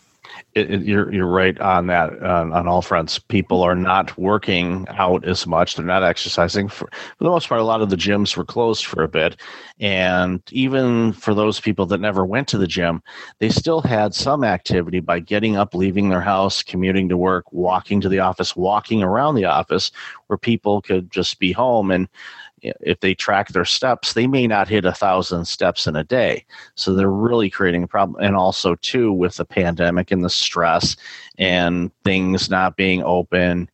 It, 0.53 0.71
it, 0.71 0.81
you're 0.83 1.11
you're 1.13 1.27
right 1.27 1.59
on 1.59 1.87
that 1.87 2.21
on, 2.21 2.53
on 2.53 2.67
all 2.67 2.81
fronts. 2.81 3.19
People 3.19 3.61
are 3.61 3.73
mm-hmm. 3.73 3.83
not 3.83 4.17
working 4.17 4.85
out 4.89 5.25
as 5.25 5.47
much. 5.47 5.75
They're 5.75 5.85
not 5.85 6.03
exercising. 6.03 6.67
For, 6.67 6.87
for 6.87 7.23
the 7.23 7.29
most 7.29 7.47
part, 7.47 7.61
a 7.61 7.65
lot 7.65 7.81
of 7.81 7.89
the 7.89 7.95
gyms 7.95 8.35
were 8.35 8.45
closed 8.45 8.85
for 8.85 9.03
a 9.03 9.07
bit, 9.07 9.39
and 9.79 10.41
even 10.51 11.13
for 11.13 11.33
those 11.33 11.59
people 11.59 11.85
that 11.87 11.99
never 11.99 12.25
went 12.25 12.47
to 12.49 12.57
the 12.57 12.67
gym, 12.67 13.01
they 13.39 13.49
still 13.49 13.81
had 13.81 14.13
some 14.13 14.43
activity 14.43 14.99
by 14.99 15.19
getting 15.19 15.55
up, 15.55 15.73
leaving 15.73 16.09
their 16.09 16.21
house, 16.21 16.63
commuting 16.63 17.09
to 17.09 17.17
work, 17.17 17.51
walking 17.51 18.01
to 18.01 18.09
the 18.09 18.19
office, 18.19 18.55
walking 18.55 19.01
around 19.03 19.35
the 19.35 19.45
office, 19.45 19.91
where 20.27 20.37
people 20.37 20.81
could 20.81 21.11
just 21.11 21.39
be 21.39 21.51
home 21.51 21.91
and 21.91 22.07
if 22.61 22.99
they 22.99 23.15
track 23.15 23.49
their 23.49 23.65
steps, 23.65 24.13
they 24.13 24.27
may 24.27 24.47
not 24.47 24.67
hit 24.67 24.85
a 24.85 24.91
thousand 24.91 25.45
steps 25.45 25.87
in 25.87 25.95
a 25.95 26.03
day. 26.03 26.45
So 26.75 26.93
they're 26.93 27.09
really 27.09 27.49
creating 27.49 27.83
a 27.83 27.87
problem. 27.87 28.23
And 28.23 28.35
also, 28.35 28.75
too, 28.75 29.11
with 29.11 29.37
the 29.37 29.45
pandemic 29.45 30.11
and 30.11 30.23
the 30.23 30.29
stress 30.29 30.95
and 31.37 31.91
things 32.03 32.49
not 32.49 32.77
being 32.77 33.03
open 33.03 33.69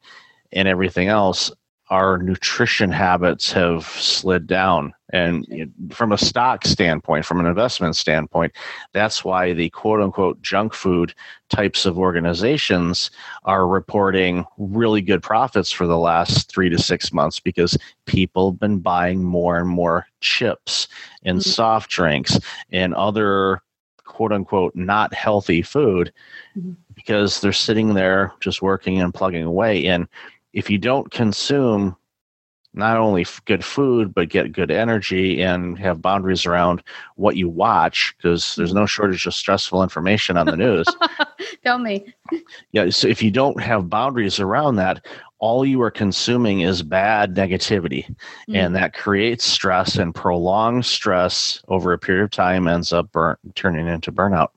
and 0.52 0.68
everything 0.68 1.08
else, 1.08 1.52
our 1.90 2.18
nutrition 2.18 2.92
habits 2.92 3.52
have 3.52 3.86
slid 3.86 4.46
down. 4.46 4.94
And 5.14 5.74
from 5.90 6.12
a 6.12 6.18
stock 6.18 6.66
standpoint, 6.66 7.26
from 7.26 7.40
an 7.40 7.46
investment 7.46 7.96
standpoint, 7.96 8.52
that's 8.92 9.24
why 9.24 9.54
the 9.54 9.70
quote 9.70 10.02
unquote 10.02 10.42
junk 10.42 10.74
food 10.74 11.14
types 11.50 11.86
of 11.86 11.98
organizations 11.98 13.10
are 13.46 13.68
reporting 13.68 14.44
really 14.58 15.02
good 15.02 15.24
profits 15.24 15.72
for 15.72 15.88
the 15.88 15.98
last 15.98 16.52
three 16.52 16.68
to 16.70 16.78
six 16.78 17.14
months 17.14 17.40
because 17.40 17.78
people 18.06 18.52
have 18.52 18.60
been 18.60 18.80
buying 18.80 19.24
more 19.24 19.58
and 19.58 19.70
more 19.70 20.08
chips 20.20 20.90
and 21.24 21.40
mm-hmm. 21.40 21.50
soft 21.50 21.90
drinks 21.90 22.38
and 22.74 22.94
other 22.96 23.62
quote 24.04 24.34
unquote 24.34 24.76
not 24.76 25.14
healthy 25.14 25.62
food 25.62 26.12
mm-hmm. 26.58 26.74
because 26.96 27.40
they're 27.40 27.54
sitting 27.54 27.94
there 27.94 28.34
just 28.42 28.62
working 28.62 29.00
and 29.00 29.14
plugging 29.14 29.44
away. 29.44 29.86
And 29.86 30.08
if 30.54 30.70
you 30.70 30.78
don't 30.78 31.12
consume 31.12 31.96
not 32.78 32.98
only 32.98 33.26
good 33.46 33.66
food, 33.66 34.14
but 34.14 34.30
get 34.30 34.52
good 34.52 34.70
energy 34.70 35.42
and 35.42 35.78
have 35.80 36.02
boundaries 36.02 36.46
around 36.46 36.84
what 37.16 37.36
you 37.36 37.50
watch, 37.50 38.14
because 38.18 38.56
there's 38.56 38.74
no 38.74 38.86
shortage 38.86 39.26
of 39.26 39.34
stressful 39.34 39.82
information 39.82 40.38
on 40.38 40.46
the 40.46 40.56
news. 40.56 40.86
Tell 41.64 41.80
me. 41.80 42.14
Yeah, 42.72 42.90
so 42.90 43.08
if 43.08 43.24
you 43.24 43.32
don't 43.32 43.60
have 43.62 43.90
boundaries 43.90 44.40
around 44.40 44.76
that, 44.76 45.06
all 45.40 45.66
you 45.66 45.82
are 45.82 45.92
consuming 45.92 46.62
is 46.62 46.84
bad 46.84 47.36
negativity, 47.36 48.08
and 48.48 48.72
mm. 48.72 48.74
that 48.74 48.94
creates 48.94 49.46
stress 49.46 49.98
and 49.98 50.14
prolonged 50.14 50.86
stress 50.86 51.62
over 51.68 51.94
a 51.94 52.00
period 52.00 52.24
of 52.24 52.32
time 52.32 52.68
ends 52.68 52.94
up 52.94 53.12
burn, 53.12 53.38
turning 53.56 53.88
into 53.88 54.12
burnout. 54.12 54.50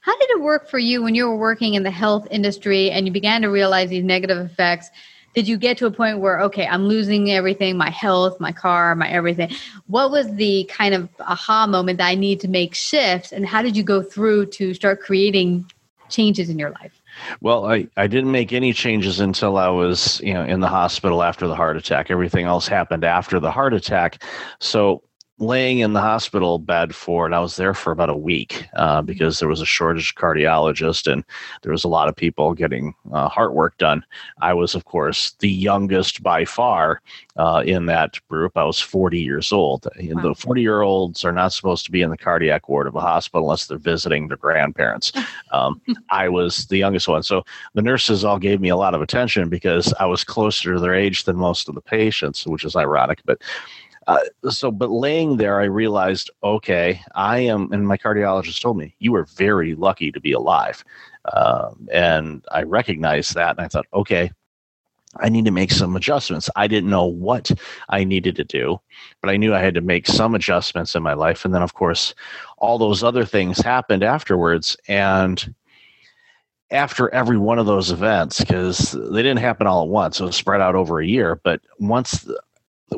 How 0.00 0.16
did 0.18 0.30
it 0.30 0.40
work 0.40 0.68
for 0.68 0.78
you 0.78 1.02
when 1.02 1.14
you 1.14 1.26
were 1.26 1.36
working 1.36 1.74
in 1.74 1.82
the 1.82 1.90
health 1.90 2.26
industry 2.30 2.90
and 2.90 3.06
you 3.06 3.12
began 3.12 3.42
to 3.42 3.48
realize 3.48 3.90
these 3.90 4.04
negative 4.04 4.38
effects? 4.38 4.90
Did 5.34 5.48
you 5.48 5.56
get 5.56 5.78
to 5.78 5.86
a 5.86 5.90
point 5.90 6.18
where, 6.18 6.40
okay, 6.42 6.66
I'm 6.66 6.86
losing 6.86 7.30
everything 7.30 7.76
my 7.76 7.90
health, 7.90 8.38
my 8.38 8.52
car, 8.52 8.94
my 8.94 9.08
everything? 9.08 9.50
What 9.86 10.10
was 10.10 10.34
the 10.34 10.64
kind 10.64 10.94
of 10.94 11.08
aha 11.20 11.66
moment 11.66 11.98
that 11.98 12.08
I 12.08 12.14
need 12.14 12.40
to 12.40 12.48
make 12.48 12.74
shifts? 12.74 13.32
And 13.32 13.46
how 13.46 13.62
did 13.62 13.76
you 13.76 13.82
go 13.82 14.02
through 14.02 14.46
to 14.46 14.74
start 14.74 15.00
creating 15.00 15.70
changes 16.08 16.50
in 16.50 16.58
your 16.58 16.70
life? 16.70 17.00
Well, 17.40 17.66
I, 17.66 17.88
I 17.96 18.06
didn't 18.06 18.30
make 18.30 18.52
any 18.52 18.72
changes 18.72 19.20
until 19.20 19.56
I 19.56 19.68
was 19.68 20.20
you 20.20 20.32
know 20.32 20.44
in 20.44 20.60
the 20.60 20.68
hospital 20.68 21.22
after 21.22 21.46
the 21.46 21.54
heart 21.54 21.76
attack. 21.76 22.10
Everything 22.10 22.46
else 22.46 22.68
happened 22.68 23.04
after 23.04 23.40
the 23.40 23.50
heart 23.50 23.74
attack. 23.74 24.22
So 24.60 25.02
laying 25.42 25.80
in 25.80 25.92
the 25.92 26.00
hospital 26.00 26.58
bed 26.58 26.94
for, 26.94 27.26
and 27.26 27.34
I 27.34 27.40
was 27.40 27.56
there 27.56 27.74
for 27.74 27.90
about 27.90 28.08
a 28.08 28.16
week 28.16 28.66
uh, 28.76 29.02
because 29.02 29.38
there 29.38 29.48
was 29.48 29.60
a 29.60 29.66
shortage 29.66 30.10
of 30.10 30.14
cardiologists 30.14 31.10
and 31.10 31.24
there 31.62 31.72
was 31.72 31.84
a 31.84 31.88
lot 31.88 32.08
of 32.08 32.14
people 32.14 32.54
getting 32.54 32.94
uh, 33.12 33.28
heart 33.28 33.52
work 33.52 33.76
done. 33.78 34.04
I 34.40 34.54
was, 34.54 34.74
of 34.74 34.84
course, 34.84 35.32
the 35.40 35.50
youngest 35.50 36.22
by 36.22 36.44
far 36.44 37.02
uh, 37.36 37.62
in 37.66 37.86
that 37.86 38.18
group. 38.28 38.56
I 38.56 38.64
was 38.64 38.80
40 38.80 39.20
years 39.20 39.52
old. 39.52 39.88
And 39.96 40.22
The 40.22 40.34
40 40.34 40.62
year 40.62 40.82
olds 40.82 41.24
are 41.24 41.32
not 41.32 41.52
supposed 41.52 41.84
to 41.86 41.90
be 41.90 42.02
in 42.02 42.10
the 42.10 42.16
cardiac 42.16 42.68
ward 42.68 42.86
of 42.86 42.94
a 42.94 43.00
hospital 43.00 43.44
unless 43.46 43.66
they're 43.66 43.78
visiting 43.78 44.28
their 44.28 44.36
grandparents. 44.36 45.12
Um, 45.50 45.82
I 46.08 46.30
was 46.30 46.66
the 46.68 46.78
youngest 46.78 47.08
one. 47.08 47.22
So 47.22 47.44
the 47.74 47.82
nurses 47.82 48.24
all 48.24 48.38
gave 48.38 48.60
me 48.60 48.70
a 48.70 48.76
lot 48.76 48.94
of 48.94 49.02
attention 49.02 49.50
because 49.50 49.92
I 50.00 50.06
was 50.06 50.24
closer 50.24 50.72
to 50.72 50.80
their 50.80 50.94
age 50.94 51.24
than 51.24 51.36
most 51.36 51.68
of 51.68 51.74
the 51.74 51.82
patients, 51.82 52.46
which 52.46 52.64
is 52.64 52.74
ironic. 52.74 53.20
But 53.26 53.42
uh, 54.06 54.18
so, 54.50 54.70
but 54.70 54.90
laying 54.90 55.36
there, 55.36 55.60
I 55.60 55.64
realized, 55.64 56.30
okay, 56.42 57.00
I 57.14 57.38
am, 57.40 57.72
and 57.72 57.86
my 57.86 57.96
cardiologist 57.96 58.60
told 58.60 58.76
me, 58.76 58.94
you 58.98 59.14
are 59.14 59.24
very 59.24 59.74
lucky 59.74 60.10
to 60.10 60.20
be 60.20 60.32
alive. 60.32 60.84
Um, 61.32 61.88
and 61.92 62.44
I 62.50 62.62
recognized 62.62 63.34
that. 63.34 63.56
And 63.56 63.60
I 63.60 63.68
thought, 63.68 63.86
okay, 63.94 64.32
I 65.20 65.28
need 65.28 65.44
to 65.44 65.50
make 65.50 65.70
some 65.70 65.94
adjustments. 65.94 66.48
I 66.56 66.66
didn't 66.66 66.90
know 66.90 67.04
what 67.04 67.50
I 67.90 68.02
needed 68.02 68.34
to 68.36 68.44
do, 68.44 68.80
but 69.20 69.30
I 69.30 69.36
knew 69.36 69.54
I 69.54 69.60
had 69.60 69.74
to 69.74 69.80
make 69.82 70.06
some 70.06 70.34
adjustments 70.34 70.94
in 70.94 71.02
my 71.02 71.12
life. 71.12 71.44
And 71.44 71.54
then, 71.54 71.62
of 71.62 71.74
course, 71.74 72.14
all 72.58 72.78
those 72.78 73.04
other 73.04 73.24
things 73.24 73.58
happened 73.58 74.02
afterwards. 74.02 74.76
And 74.88 75.54
after 76.70 77.12
every 77.14 77.36
one 77.36 77.58
of 77.58 77.66
those 77.66 77.90
events, 77.90 78.40
because 78.40 78.92
they 78.92 79.22
didn't 79.22 79.40
happen 79.40 79.66
all 79.66 79.82
at 79.82 79.88
once, 79.88 80.18
it 80.18 80.24
was 80.24 80.36
spread 80.36 80.62
out 80.62 80.74
over 80.74 81.00
a 81.00 81.06
year. 81.06 81.38
But 81.44 81.60
once 81.78 82.26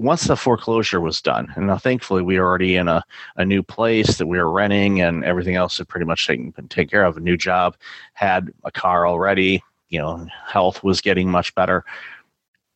once 0.01 0.25
the 0.25 0.37
foreclosure 0.37 1.01
was 1.01 1.21
done, 1.23 1.53
and 1.57 1.67
now 1.67 1.79
thankfully 1.79 2.23
we 2.23 2.39
were 2.39 2.47
already 2.47 2.77
in 2.77 2.89
a, 2.89 3.03
a 3.37 3.45
new 3.45 3.63
place 3.63 4.19
that 4.19 4.27
we 4.27 4.39
were 4.39 4.51
renting, 4.51 5.01
and 5.01 5.25
everything 5.25 5.57
else 5.57 5.79
had 5.79 5.89
pretty 5.89 6.07
much 6.07 6.27
taken 6.27 6.51
been 6.51 6.69
taken 6.69 6.91
care 6.91 7.05
of. 7.05 7.17
A 7.17 7.21
new 7.21 7.37
job, 7.37 7.77
had 8.15 8.51
a 8.65 8.71
car 8.71 9.07
already. 9.07 9.63
You 9.89 10.01
know, 10.01 10.27
health 10.47 10.83
was 10.83 11.01
getting 11.01 11.31
much 11.31 11.55
better. 11.55 11.85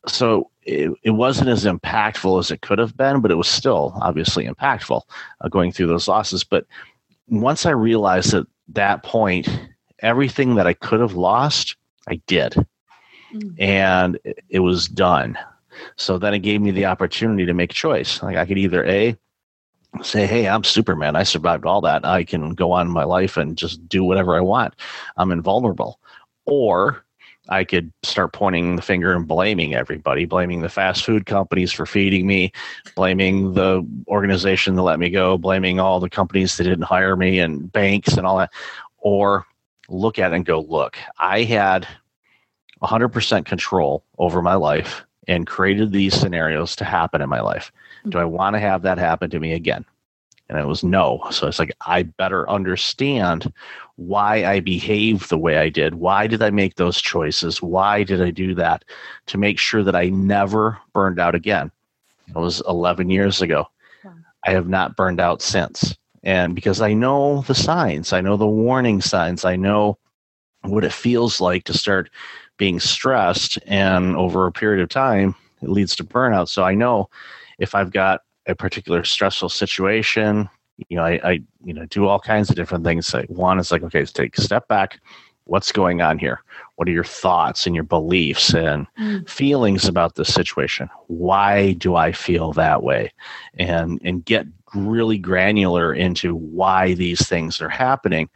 So 0.07 0.49
it, 0.63 0.91
it 1.03 1.11
wasn't 1.11 1.49
as 1.49 1.65
impactful 1.65 2.39
as 2.39 2.51
it 2.51 2.61
could 2.61 2.79
have 2.79 2.95
been, 2.95 3.19
but 3.21 3.31
it 3.31 3.35
was 3.35 3.47
still 3.49 3.93
obviously 4.01 4.47
impactful 4.47 5.01
uh, 5.41 5.47
going 5.49 5.71
through 5.71 5.87
those 5.87 6.07
losses. 6.07 6.43
But 6.43 6.65
once 7.27 7.65
I 7.65 7.71
realized 7.71 8.33
at 8.33 8.45
that 8.69 9.03
point, 9.03 9.49
everything 9.99 10.55
that 10.55 10.67
I 10.67 10.73
could 10.73 11.01
have 11.01 11.13
lost, 11.15 11.75
I 12.07 12.21
did. 12.27 12.55
And 13.59 14.17
it- 14.23 14.39
it 14.49 14.59
was 14.59 14.87
done. 14.87 15.37
So 15.95 16.17
then 16.17 16.33
it 16.33 16.39
gave 16.39 16.61
me 16.61 16.71
the 16.71 16.85
opportunity 16.85 17.45
to 17.45 17.53
make 17.53 17.71
a 17.71 17.75
choice. 17.75 18.21
Like 18.21 18.37
I 18.37 18.45
could 18.45 18.57
either 18.57 18.85
A, 18.85 19.17
say, 20.03 20.25
hey, 20.25 20.47
I'm 20.47 20.63
Superman. 20.63 21.15
I 21.15 21.23
survived 21.23 21.65
all 21.65 21.81
that. 21.81 22.05
I 22.05 22.23
can 22.23 22.53
go 22.53 22.71
on 22.71 22.89
my 22.89 23.03
life 23.03 23.37
and 23.37 23.57
just 23.57 23.87
do 23.89 24.03
whatever 24.03 24.35
I 24.35 24.41
want. 24.41 24.75
I'm 25.17 25.31
invulnerable. 25.31 25.99
Or 26.45 27.03
I 27.49 27.63
could 27.63 27.91
start 28.03 28.33
pointing 28.33 28.75
the 28.75 28.81
finger 28.81 29.13
and 29.13 29.27
blaming 29.27 29.73
everybody, 29.73 30.25
blaming 30.25 30.61
the 30.61 30.69
fast 30.69 31.03
food 31.03 31.25
companies 31.25 31.71
for 31.71 31.85
feeding 31.85 32.27
me, 32.27 32.51
blaming 32.95 33.53
the 33.53 33.85
organization 34.07 34.75
that 34.75 34.83
let 34.83 34.99
me 34.99 35.09
go, 35.09 35.37
blaming 35.37 35.79
all 35.79 35.99
the 35.99 36.09
companies 36.09 36.57
that 36.57 36.65
didn't 36.65 36.83
hire 36.83 37.15
me 37.15 37.39
and 37.39 37.71
banks 37.71 38.13
and 38.17 38.27
all 38.27 38.37
that. 38.37 38.51
Or 38.99 39.45
look 39.89 40.19
at 40.19 40.31
it 40.31 40.35
and 40.35 40.45
go, 40.45 40.61
look, 40.61 40.97
I 41.17 41.43
had 41.43 41.87
100% 42.83 43.45
control 43.45 44.03
over 44.19 44.41
my 44.41 44.55
life 44.55 45.05
and 45.27 45.47
created 45.47 45.91
these 45.91 46.13
scenarios 46.13 46.75
to 46.77 46.85
happen 46.85 47.21
in 47.21 47.29
my 47.29 47.41
life. 47.41 47.71
Do 48.07 48.17
mm. 48.17 48.21
I 48.21 48.25
want 48.25 48.55
to 48.55 48.59
have 48.59 48.81
that 48.83 48.97
happen 48.97 49.29
to 49.29 49.39
me 49.39 49.53
again? 49.53 49.85
And 50.49 50.57
it 50.57 50.65
was 50.65 50.83
no. 50.83 51.21
So 51.29 51.47
it's 51.47 51.59
like, 51.59 51.75
I 51.85 52.03
better 52.03 52.49
understand 52.49 53.53
why 53.97 54.45
I 54.45 54.61
behaved 54.61 55.29
the 55.29 55.37
way 55.37 55.57
I 55.57 55.69
did. 55.69 55.95
Why 55.95 56.25
did 56.25 56.41
I 56.41 56.49
make 56.49 56.75
those 56.75 56.99
choices? 56.99 57.61
Why 57.61 58.03
did 58.03 58.21
I 58.21 58.31
do 58.31 58.55
that 58.55 58.83
to 59.27 59.37
make 59.37 59.59
sure 59.59 59.83
that 59.83 59.95
I 59.95 60.09
never 60.09 60.79
burned 60.93 61.19
out 61.19 61.35
again? 61.35 61.71
It 62.27 62.35
was 62.35 62.63
11 62.67 63.09
years 63.09 63.41
ago. 63.41 63.67
Wow. 64.03 64.13
I 64.45 64.51
have 64.51 64.67
not 64.67 64.95
burned 64.95 65.19
out 65.19 65.41
since. 65.41 65.95
And 66.23 66.55
because 66.55 66.81
I 66.81 66.93
know 66.93 67.43
the 67.43 67.55
signs, 67.55 68.11
I 68.11 68.21
know 68.21 68.35
the 68.35 68.47
warning 68.47 69.01
signs, 69.01 69.45
I 69.45 69.55
know 69.55 69.97
what 70.63 70.83
it 70.83 70.93
feels 70.93 71.39
like 71.39 71.63
to 71.65 71.77
start 71.77 72.09
being 72.59 72.79
stressed. 72.79 73.57
And 73.65 74.15
over 74.15 74.45
a 74.45 74.51
period 74.51 74.83
of 74.83 74.89
time, 74.89 75.33
it 75.63 75.69
leads 75.69 75.95
to 75.95 76.03
burnout. 76.03 76.49
So 76.49 76.63
I 76.63 76.75
know 76.75 77.09
if 77.57 77.73
I've 77.73 77.91
got 77.91 78.21
a 78.45 78.53
particular 78.53 79.03
stressful 79.03 79.49
situation, 79.49 80.47
you 80.89 80.97
know, 80.97 81.03
I, 81.03 81.19
I 81.23 81.31
you 81.63 81.73
know 81.73 81.85
do 81.87 82.07
all 82.07 82.19
kinds 82.19 82.49
of 82.49 82.55
different 82.55 82.85
things. 82.85 83.13
Like 83.13 83.29
one 83.29 83.59
is 83.59 83.71
like, 83.71 83.81
okay, 83.83 84.05
take 84.05 84.37
a 84.37 84.41
step 84.41 84.67
back. 84.67 84.99
What's 85.45 85.71
going 85.71 86.01
on 86.01 86.19
here? 86.19 86.43
What 86.75 86.87
are 86.87 86.91
your 86.91 87.03
thoughts 87.03 87.65
and 87.65 87.73
your 87.73 87.83
beliefs 87.83 88.53
and 88.53 88.85
mm. 88.99 89.27
feelings 89.27 89.87
about 89.87 90.15
this 90.15 90.31
situation? 90.31 90.89
Why 91.07 91.73
do 91.73 91.95
I 91.95 92.11
feel 92.11 92.53
that 92.53 92.83
way? 92.83 93.11
And 93.55 93.99
and 94.03 94.23
get 94.23 94.45
really 94.75 95.17
granular 95.17 95.93
into 95.93 96.35
why 96.35 96.93
these 96.93 97.27
things 97.27 97.61
are 97.61 97.69
happening. 97.69 98.29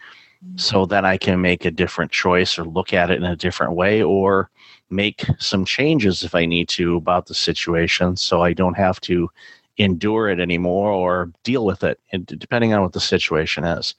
So 0.55 0.85
that 0.85 1.05
I 1.05 1.17
can 1.17 1.41
make 1.41 1.65
a 1.65 1.71
different 1.71 2.11
choice 2.11 2.59
or 2.59 2.63
look 2.63 2.93
at 2.93 3.09
it 3.09 3.17
in 3.17 3.23
a 3.23 3.35
different 3.35 3.73
way 3.73 4.03
or 4.03 4.49
make 4.89 5.25
some 5.39 5.65
changes 5.65 6.23
if 6.23 6.35
I 6.35 6.45
need 6.45 6.69
to 6.69 6.95
about 6.95 7.25
the 7.25 7.33
situation 7.33 8.15
so 8.15 8.41
I 8.41 8.53
don't 8.53 8.77
have 8.77 9.01
to 9.01 9.29
endure 9.77 10.29
it 10.29 10.39
anymore 10.39 10.91
or 10.91 11.31
deal 11.43 11.65
with 11.65 11.83
it, 11.83 11.99
depending 12.25 12.73
on 12.73 12.81
what 12.81 12.93
the 12.93 12.99
situation 12.99 13.63
is. 13.63 13.95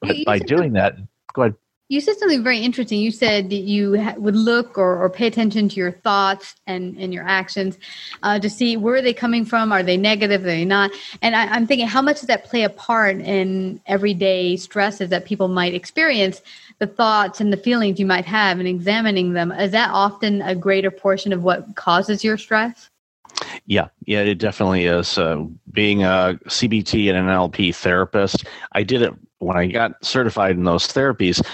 But 0.00 0.16
by 0.24 0.38
doing 0.38 0.72
that, 0.74 0.96
go 1.34 1.42
ahead. 1.42 1.54
You 1.90 2.02
said 2.02 2.18
something 2.18 2.44
very 2.44 2.58
interesting. 2.58 3.00
You 3.00 3.10
said 3.10 3.48
that 3.48 3.62
you 3.62 3.98
ha- 3.98 4.14
would 4.18 4.36
look 4.36 4.76
or, 4.76 5.02
or, 5.02 5.08
pay 5.08 5.26
attention 5.26 5.70
to 5.70 5.76
your 5.76 5.92
thoughts 5.92 6.54
and, 6.66 6.94
and 6.98 7.14
your 7.14 7.26
actions 7.26 7.78
uh, 8.22 8.38
to 8.40 8.50
see 8.50 8.76
where 8.76 8.96
are 8.96 9.02
they 9.02 9.14
coming 9.14 9.46
from? 9.46 9.72
Are 9.72 9.82
they 9.82 9.96
negative? 9.96 10.42
Are 10.42 10.46
they 10.46 10.66
not? 10.66 10.90
And 11.22 11.34
I, 11.34 11.46
I'm 11.46 11.66
thinking, 11.66 11.88
how 11.88 12.02
much 12.02 12.16
does 12.16 12.26
that 12.26 12.44
play 12.44 12.62
a 12.62 12.68
part 12.68 13.16
in 13.16 13.80
everyday 13.86 14.56
stresses 14.56 15.08
that 15.08 15.24
people 15.24 15.48
might 15.48 15.72
experience? 15.72 16.42
The 16.78 16.86
thoughts 16.86 17.40
and 17.40 17.50
the 17.50 17.56
feelings 17.56 17.98
you 17.98 18.06
might 18.06 18.26
have 18.26 18.58
and 18.58 18.68
examining 18.68 19.32
them. 19.32 19.50
Is 19.50 19.72
that 19.72 19.90
often 19.90 20.42
a 20.42 20.54
greater 20.54 20.90
portion 20.90 21.32
of 21.32 21.42
what 21.42 21.74
causes 21.74 22.22
your 22.22 22.36
stress? 22.36 22.90
Yeah, 23.66 23.88
yeah, 24.04 24.20
it 24.20 24.36
definitely 24.36 24.84
is. 24.84 25.16
Uh, 25.16 25.44
being 25.72 26.02
a 26.02 26.38
CBT 26.46 27.08
and 27.08 27.16
an 27.16 27.26
NLP 27.26 27.74
therapist, 27.74 28.44
I 28.72 28.82
did 28.82 29.02
it 29.02 29.14
when 29.38 29.56
I 29.56 29.66
got 29.66 30.04
certified 30.04 30.56
in 30.56 30.64
those 30.64 30.86
therapies. 30.86 31.44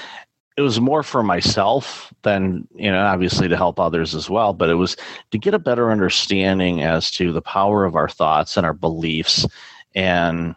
It 0.56 0.62
was 0.62 0.80
more 0.80 1.02
for 1.02 1.22
myself 1.22 2.12
than, 2.22 2.68
you 2.76 2.90
know, 2.90 3.04
obviously 3.04 3.48
to 3.48 3.56
help 3.56 3.80
others 3.80 4.14
as 4.14 4.30
well, 4.30 4.52
but 4.52 4.70
it 4.70 4.74
was 4.74 4.96
to 5.32 5.38
get 5.38 5.54
a 5.54 5.58
better 5.58 5.90
understanding 5.90 6.82
as 6.82 7.10
to 7.12 7.32
the 7.32 7.42
power 7.42 7.84
of 7.84 7.96
our 7.96 8.08
thoughts 8.08 8.56
and 8.56 8.64
our 8.64 8.72
beliefs 8.72 9.46
and 9.94 10.54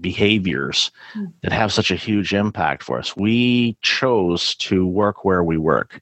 behaviors 0.00 0.90
hmm. 1.12 1.26
that 1.42 1.52
have 1.52 1.72
such 1.72 1.90
a 1.90 1.96
huge 1.96 2.34
impact 2.34 2.82
for 2.82 2.98
us. 2.98 3.16
We 3.16 3.76
chose 3.80 4.54
to 4.56 4.86
work 4.86 5.24
where 5.24 5.42
we 5.42 5.56
work 5.56 6.00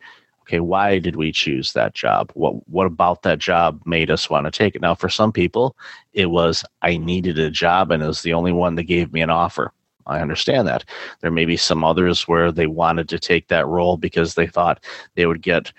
okay, 0.49 0.61
why 0.61 0.99
did 0.99 1.17
we 1.17 1.31
choose 1.31 1.75
that 1.75 1.95
job? 1.95 2.31
What 2.35 2.67
what 2.69 2.87
about 2.87 3.23
that 3.23 3.39
job 3.39 3.83
made 3.85 4.11
us 4.11 4.31
want 4.31 4.47
to 4.47 4.51
take 4.51 4.75
it? 4.75 4.81
Now, 4.81 4.95
for 4.95 5.11
some 5.11 5.31
people, 5.31 5.77
it 6.15 6.31
was 6.31 6.65
I 6.81 6.97
needed 6.97 7.39
a 7.39 7.51
job 7.51 7.91
and 7.91 8.03
it 8.03 8.07
was 8.07 8.23
the 8.23 8.33
only 8.33 8.53
one 8.53 8.75
that 8.77 8.85
gave 8.85 9.13
me 9.13 9.21
an 9.21 9.31
offer. 9.31 9.73
I 10.09 10.21
understand 10.21 10.67
that. 10.69 10.85
There 11.21 11.31
may 11.31 11.45
be 11.45 11.57
some 11.57 11.85
others 11.85 12.27
where 12.27 12.51
they 12.51 12.67
wanted 12.67 13.09
to 13.11 13.19
take 13.19 13.49
that 13.49 13.67
role 13.67 13.97
because 13.97 14.35
they 14.35 14.47
thought 14.47 14.85
they 15.15 15.27
would 15.27 15.43
get 15.43 15.73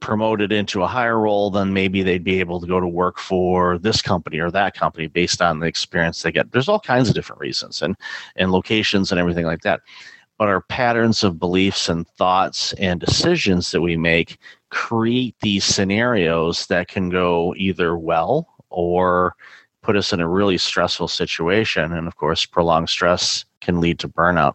promoted 0.00 0.50
into 0.50 0.82
a 0.82 0.86
higher 0.86 1.18
role, 1.18 1.50
then 1.50 1.74
maybe 1.74 2.02
they'd 2.02 2.24
be 2.24 2.40
able 2.40 2.58
to 2.60 2.66
go 2.66 2.80
to 2.80 2.86
work 2.88 3.18
for 3.18 3.76
this 3.76 4.00
company 4.00 4.38
or 4.38 4.50
that 4.50 4.74
company 4.74 5.06
based 5.06 5.42
on 5.42 5.60
the 5.60 5.66
experience 5.66 6.22
they 6.22 6.32
get. 6.32 6.52
There's 6.52 6.68
all 6.68 6.80
kinds 6.80 7.08
of 7.08 7.14
different 7.14 7.40
reasons 7.40 7.82
and 7.82 7.96
and 8.36 8.50
locations 8.50 9.10
and 9.10 9.20
everything 9.20 9.44
like 9.44 9.60
that 9.62 9.80
but 10.40 10.48
our 10.48 10.62
patterns 10.62 11.22
of 11.22 11.38
beliefs 11.38 11.90
and 11.90 12.08
thoughts 12.08 12.72
and 12.78 12.98
decisions 12.98 13.72
that 13.72 13.82
we 13.82 13.94
make 13.94 14.38
create 14.70 15.36
these 15.42 15.66
scenarios 15.66 16.66
that 16.68 16.88
can 16.88 17.10
go 17.10 17.54
either 17.58 17.94
well 17.98 18.48
or 18.70 19.34
put 19.82 19.96
us 19.96 20.14
in 20.14 20.20
a 20.20 20.26
really 20.26 20.56
stressful 20.56 21.08
situation. 21.08 21.92
And 21.92 22.06
of 22.06 22.16
course, 22.16 22.46
prolonged 22.46 22.88
stress 22.88 23.44
can 23.60 23.80
lead 23.80 23.98
to 24.00 24.08
burnout. 24.08 24.54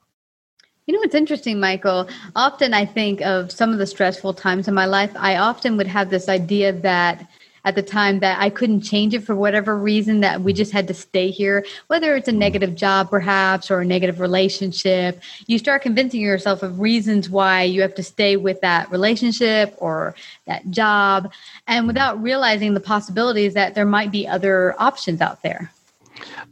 You 0.88 0.94
know, 0.94 1.02
it's 1.02 1.15
interesting, 1.15 1.60
Michael. 1.60 2.08
Often 2.36 2.76
I 2.76 2.86
think 2.86 3.22
of 3.22 3.52
some 3.52 3.72
of 3.72 3.80
the 3.80 3.88
stressful 3.88 4.36
times 4.36 4.68
in 4.68 4.76
my 4.76 4.86
life. 4.86 5.12
I 5.15 5.38
often 5.38 5.78
would 5.78 5.88
have 5.88 6.12
this 6.12 6.30
idea 6.30 6.74
that 6.74 7.28
at 7.65 7.74
the 7.74 7.82
time 7.82 8.20
that 8.20 8.39
I 8.39 8.52
couldn't 8.52 8.82
change 8.82 9.15
it 9.15 9.24
for 9.24 9.36
whatever 9.36 9.76
reason, 9.76 10.20
that 10.22 10.41
we 10.41 10.54
just 10.54 10.72
had 10.72 10.88
to 10.88 10.94
stay 10.94 11.32
here, 11.32 11.65
whether 11.88 12.15
it's 12.15 12.28
a 12.28 12.32
mm-hmm. 12.32 12.39
negative 12.39 12.76
job 12.76 13.10
perhaps 13.10 13.72
or 13.72 13.82
a 13.82 13.86
negative 13.86 14.20
relationship. 14.20 15.20
You 15.48 15.58
start 15.58 15.82
convincing 15.82 16.22
yourself 16.22 16.62
of 16.62 16.80
reasons 16.80 17.30
why 17.30 17.63
you 17.63 17.82
have 17.82 17.96
to 17.96 18.04
stay 18.04 18.38
with 18.38 18.62
that 18.62 18.89
relationship 18.91 19.74
or 19.80 20.15
that 20.46 20.70
job, 20.70 21.32
and 21.68 21.80
mm-hmm. 21.82 21.88
without 21.88 22.22
realizing 22.22 22.76
the 22.76 22.80
possibilities 22.80 23.56
that 23.56 23.74
there 23.74 23.86
might 23.86 24.12
be 24.12 24.28
other 24.28 24.76
options 24.80 25.20
out 25.20 25.41
there. 25.41 25.72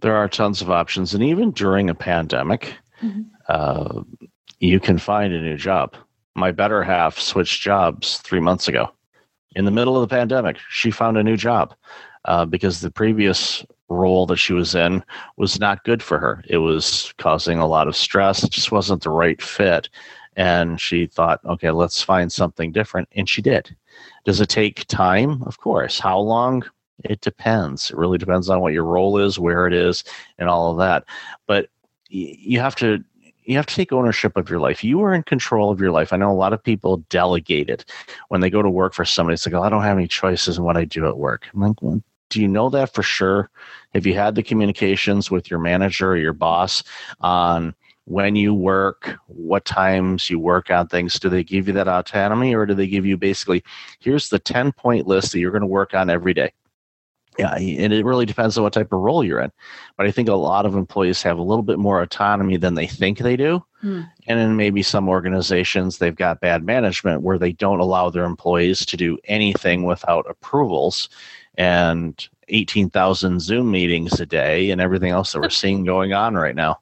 There 0.03 0.15
are 0.15 0.29
tons 0.29 0.61
of 0.61 0.69
options. 0.69 1.15
And 1.15 1.23
even 1.23 1.49
during 1.51 1.89
a 1.89 1.95
pandemic, 1.95 2.75
mm-hmm. 3.01 3.23
uh, 3.49 4.03
you 4.59 4.79
can 4.79 4.99
find 4.99 5.33
a 5.33 5.41
new 5.41 5.57
job. 5.57 5.95
My 6.35 6.51
better 6.51 6.83
half 6.83 7.17
switched 7.17 7.61
jobs 7.61 8.17
three 8.19 8.39
months 8.39 8.67
ago 8.67 8.91
in 9.55 9.65
the 9.65 9.71
middle 9.71 9.95
of 9.95 10.07
the 10.07 10.13
pandemic, 10.13 10.57
she 10.69 10.91
found 10.91 11.17
a 11.17 11.23
new 11.23 11.37
job 11.37 11.73
uh, 12.25 12.45
because 12.45 12.81
the 12.81 12.91
previous 12.91 13.65
role 13.89 14.25
that 14.25 14.37
she 14.37 14.53
was 14.53 14.73
in 14.75 15.03
was 15.37 15.59
not 15.59 15.83
good 15.83 16.01
for 16.01 16.17
her. 16.17 16.43
It 16.47 16.57
was 16.57 17.13
causing 17.17 17.59
a 17.59 17.67
lot 17.67 17.87
of 17.87 17.95
stress. 17.95 18.43
It 18.43 18.51
just 18.51 18.71
wasn't 18.71 19.03
the 19.03 19.09
right 19.09 19.41
fit. 19.41 19.89
And 20.35 20.81
she 20.81 21.05
thought, 21.05 21.41
okay, 21.45 21.69
let's 21.69 22.01
find 22.01 22.31
something 22.31 22.71
different. 22.71 23.07
And 23.11 23.29
she 23.29 23.41
did. 23.41 23.75
Does 24.25 24.41
it 24.41 24.49
take 24.49 24.87
time? 24.87 25.43
Of 25.43 25.59
course. 25.59 25.99
How 25.99 26.19
long? 26.19 26.63
It 27.03 27.21
depends. 27.21 27.89
It 27.91 27.97
really 27.97 28.17
depends 28.17 28.49
on 28.49 28.61
what 28.61 28.73
your 28.73 28.83
role 28.83 29.17
is, 29.17 29.39
where 29.39 29.67
it 29.67 29.73
is, 29.73 30.03
and 30.37 30.49
all 30.49 30.71
of 30.71 30.77
that. 30.77 31.05
But 31.47 31.69
you 32.09 32.59
have 32.59 32.75
to 32.77 33.03
you 33.45 33.57
have 33.57 33.65
to 33.65 33.75
take 33.75 33.91
ownership 33.91 34.37
of 34.37 34.49
your 34.49 34.59
life. 34.59 34.83
You 34.83 35.01
are 35.01 35.13
in 35.13 35.23
control 35.23 35.69
of 35.69 35.79
your 35.79 35.91
life. 35.91 36.13
I 36.13 36.17
know 36.17 36.31
a 36.31 36.33
lot 36.33 36.53
of 36.53 36.63
people 36.63 36.97
delegate 37.09 37.69
it 37.69 37.85
when 38.29 38.41
they 38.41 38.49
go 38.49 38.61
to 38.61 38.69
work 38.69 38.93
for 38.93 39.05
somebody. 39.05 39.33
It's 39.33 39.45
like, 39.45 39.55
oh, 39.55 39.63
I 39.63 39.69
don't 39.69 39.83
have 39.83 39.97
any 39.97 40.07
choices 40.07 40.57
in 40.57 40.63
what 40.63 40.77
I 40.77 40.85
do 40.85 41.07
at 41.07 41.17
work. 41.17 41.47
I'm 41.53 41.61
like, 41.61 41.81
well, 41.81 42.01
do 42.29 42.41
you 42.41 42.47
know 42.47 42.69
that 42.69 42.93
for 42.93 43.03
sure? 43.03 43.49
Have 43.93 44.05
you 44.05 44.13
had 44.13 44.35
the 44.35 44.43
communications 44.43 45.29
with 45.29 45.51
your 45.51 45.59
manager 45.59 46.11
or 46.11 46.17
your 46.17 46.33
boss 46.33 46.83
on 47.19 47.75
when 48.05 48.35
you 48.35 48.53
work, 48.53 49.15
what 49.27 49.65
times 49.65 50.29
you 50.29 50.39
work 50.39 50.69
on 50.71 50.87
things? 50.87 51.19
Do 51.19 51.29
they 51.29 51.43
give 51.43 51.67
you 51.67 51.73
that 51.73 51.87
autonomy 51.87 52.55
or 52.55 52.65
do 52.65 52.73
they 52.73 52.87
give 52.87 53.05
you 53.05 53.17
basically, 53.17 53.63
here's 53.99 54.29
the 54.29 54.39
10 54.39 54.71
point 54.71 55.07
list 55.07 55.31
that 55.31 55.39
you're 55.39 55.51
going 55.51 55.61
to 55.61 55.67
work 55.67 55.93
on 55.93 56.09
every 56.09 56.33
day? 56.33 56.51
Yeah, 57.37 57.55
and 57.55 57.93
it 57.93 58.05
really 58.05 58.25
depends 58.25 58.57
on 58.57 58.63
what 58.63 58.73
type 58.73 58.91
of 58.91 58.99
role 58.99 59.23
you're 59.23 59.39
in. 59.39 59.51
But 59.97 60.05
I 60.05 60.11
think 60.11 60.29
a 60.29 60.35
lot 60.35 60.65
of 60.65 60.75
employees 60.75 61.21
have 61.23 61.37
a 61.37 61.43
little 61.43 61.63
bit 61.63 61.79
more 61.79 62.01
autonomy 62.01 62.57
than 62.57 62.75
they 62.75 62.87
think 62.87 63.19
they 63.19 63.35
do. 63.35 63.63
Mm. 63.83 64.09
And 64.27 64.39
in 64.39 64.55
maybe 64.55 64.83
some 64.83 65.09
organizations, 65.09 65.97
they've 65.97 66.15
got 66.15 66.41
bad 66.41 66.63
management 66.63 67.21
where 67.21 67.37
they 67.37 67.51
don't 67.51 67.79
allow 67.79 68.09
their 68.09 68.23
employees 68.23 68.85
to 68.85 68.97
do 68.97 69.17
anything 69.25 69.83
without 69.83 70.29
approvals 70.29 71.09
and 71.57 72.27
18,000 72.49 73.41
Zoom 73.41 73.71
meetings 73.71 74.19
a 74.19 74.25
day 74.25 74.69
and 74.71 74.79
everything 74.79 75.09
else 75.11 75.33
that 75.33 75.41
we're 75.41 75.49
seeing 75.49 75.83
going 75.83 76.13
on 76.13 76.35
right 76.35 76.55
now. 76.55 76.79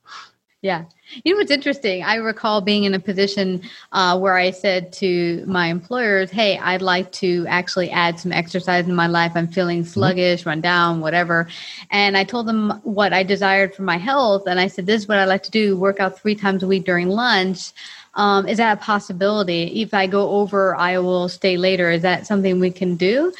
Yeah. 0.61 0.85
You 1.13 1.33
know 1.33 1.39
what's 1.39 1.51
interesting? 1.51 2.03
I 2.03 2.15
recall 2.15 2.61
being 2.61 2.85
in 2.85 2.93
a 2.93 2.99
position 2.99 3.61
uh, 3.91 4.17
where 4.17 4.37
I 4.37 4.51
said 4.51 4.93
to 4.93 5.43
my 5.45 5.67
employers, 5.67 6.31
"Hey, 6.31 6.57
I'd 6.57 6.81
like 6.81 7.11
to 7.13 7.45
actually 7.47 7.89
add 7.89 8.19
some 8.19 8.31
exercise 8.31 8.87
in 8.87 8.95
my 8.95 9.07
life. 9.07 9.33
I'm 9.35 9.47
feeling 9.47 9.81
mm-hmm. 9.81 9.89
sluggish, 9.89 10.45
run 10.45 10.61
down, 10.61 11.01
whatever." 11.01 11.47
And 11.89 12.17
I 12.17 12.23
told 12.23 12.47
them 12.47 12.79
what 12.83 13.13
I 13.13 13.23
desired 13.23 13.75
for 13.75 13.83
my 13.83 13.97
health, 13.97 14.43
and 14.47 14.59
I 14.59 14.67
said, 14.67 14.85
"This 14.85 15.03
is 15.03 15.07
what 15.07 15.17
I 15.17 15.25
like 15.25 15.43
to 15.43 15.51
do: 15.51 15.77
work 15.77 15.99
out 15.99 16.17
three 16.17 16.35
times 16.35 16.63
a 16.63 16.67
week 16.67 16.85
during 16.85 17.09
lunch." 17.09 17.71
Um, 18.15 18.47
is 18.47 18.57
that 18.57 18.77
a 18.77 18.81
possibility? 18.81 19.81
If 19.81 19.93
I 19.93 20.07
go 20.07 20.29
over, 20.31 20.75
I 20.75 20.99
will 20.99 21.29
stay 21.29 21.57
later. 21.57 21.91
Is 21.91 22.01
that 22.01 22.27
something 22.27 22.59
we 22.59 22.71
can 22.71 22.95
do? 22.95 23.33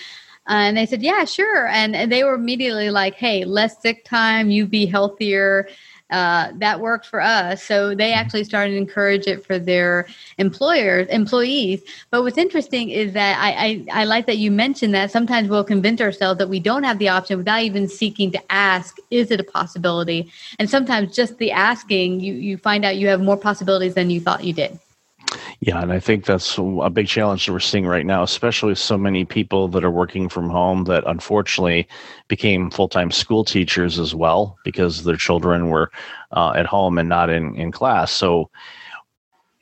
And 0.47 0.75
they 0.75 0.85
said, 0.85 1.03
yeah, 1.03 1.23
sure. 1.25 1.67
And 1.67 2.11
they 2.11 2.23
were 2.23 2.33
immediately 2.33 2.89
like, 2.89 3.15
hey, 3.15 3.45
less 3.45 3.81
sick 3.81 4.03
time, 4.05 4.49
you 4.49 4.65
be 4.65 4.85
healthier 4.85 5.67
uh, 6.11 6.51
that 6.55 6.79
worked 6.79 7.05
for 7.05 7.21
us. 7.21 7.63
So 7.63 7.95
they 7.95 8.11
mm-hmm. 8.11 8.19
actually 8.19 8.43
started 8.43 8.71
to 8.71 8.77
encourage 8.77 9.27
it 9.27 9.45
for 9.45 9.57
their 9.57 10.07
employers, 10.37 11.07
employees. 11.09 11.81
But 12.09 12.23
what's 12.23 12.37
interesting 12.37 12.89
is 12.89 13.13
that 13.13 13.39
I, 13.39 13.85
I, 13.91 14.01
I 14.01 14.03
like 14.03 14.25
that 14.27 14.37
you 14.37 14.51
mentioned 14.51 14.93
that 14.93 15.11
sometimes 15.11 15.49
we'll 15.49 15.63
convince 15.63 16.01
ourselves 16.01 16.37
that 16.39 16.49
we 16.49 16.59
don't 16.59 16.83
have 16.83 16.99
the 16.99 17.09
option 17.09 17.37
without 17.37 17.61
even 17.61 17.87
seeking 17.87 18.31
to 18.31 18.51
ask, 18.51 18.97
is 19.09 19.31
it 19.31 19.39
a 19.39 19.43
possibility? 19.43 20.31
And 20.59 20.69
sometimes 20.69 21.15
just 21.15 21.37
the 21.37 21.51
asking, 21.51 22.19
you, 22.19 22.33
you 22.33 22.57
find 22.57 22.85
out 22.85 22.97
you 22.97 23.07
have 23.07 23.21
more 23.21 23.37
possibilities 23.37 23.93
than 23.93 24.09
you 24.09 24.19
thought 24.19 24.43
you 24.43 24.53
did. 24.53 24.77
Yeah, 25.61 25.81
and 25.81 25.93
I 25.93 25.99
think 25.99 26.25
that's 26.25 26.57
a 26.57 26.89
big 26.89 27.07
challenge 27.07 27.45
that 27.45 27.53
we're 27.53 27.59
seeing 27.59 27.85
right 27.85 28.05
now, 28.05 28.23
especially 28.23 28.75
so 28.75 28.97
many 28.97 29.23
people 29.23 29.67
that 29.69 29.83
are 29.83 29.91
working 29.91 30.27
from 30.27 30.49
home 30.49 30.85
that 30.85 31.03
unfortunately 31.05 31.87
became 32.27 32.69
full 32.69 32.89
time 32.89 33.11
school 33.11 33.45
teachers 33.45 33.99
as 33.99 34.13
well 34.13 34.57
because 34.63 35.03
their 35.03 35.15
children 35.15 35.69
were 35.69 35.91
uh, 36.31 36.53
at 36.55 36.65
home 36.65 36.97
and 36.97 37.07
not 37.07 37.29
in, 37.29 37.55
in 37.55 37.71
class. 37.71 38.11
So, 38.11 38.49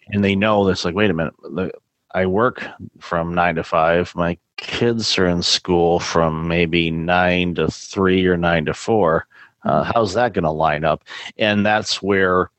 and 0.07 0.23
they 0.23 0.35
know 0.35 0.65
this 0.65 0.85
like, 0.85 0.95
wait 0.95 1.11
a 1.11 1.13
minute, 1.13 1.35
the, 1.41 1.71
I 2.15 2.25
work 2.25 2.65
from 2.99 3.35
nine 3.35 3.55
to 3.55 3.63
five. 3.63 4.15
My 4.15 4.37
kids 4.57 5.17
are 5.19 5.27
in 5.27 5.43
school 5.43 5.99
from 5.99 6.47
maybe 6.47 6.89
nine 6.89 7.55
to 7.55 7.69
three 7.69 8.25
or 8.25 8.37
nine 8.37 8.65
to 8.65 8.73
four. 8.73 9.27
Uh, 9.63 9.83
how's 9.83 10.13
that 10.13 10.33
going 10.33 10.45
to 10.45 10.49
line 10.49 10.83
up? 10.83 11.03
And 11.37 11.65
that's 11.65 12.01
where 12.01 12.49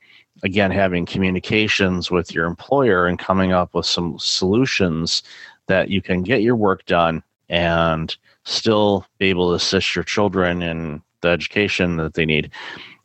again 0.43 0.71
having 0.71 1.07
communications 1.07 2.11
with 2.11 2.35
your 2.35 2.47
employer 2.47 3.07
and 3.07 3.19
coming 3.19 3.53
up 3.53 3.75
with 3.75 3.87
some 3.87 4.19
solutions 4.19 5.23
that 5.67 5.91
you 5.91 6.03
can 6.03 6.23
get 6.23 6.43
your 6.43 6.57
work 6.57 6.85
done 6.87 7.23
and 7.49 8.17
still 8.45 9.07
be 9.19 9.27
able 9.27 9.51
to 9.51 9.55
assist 9.55 9.95
your 9.95 10.05
children 10.05 10.63
in 10.63 11.03
the 11.21 11.29
education 11.29 11.97
that 11.97 12.15
they 12.15 12.25
need. 12.25 12.51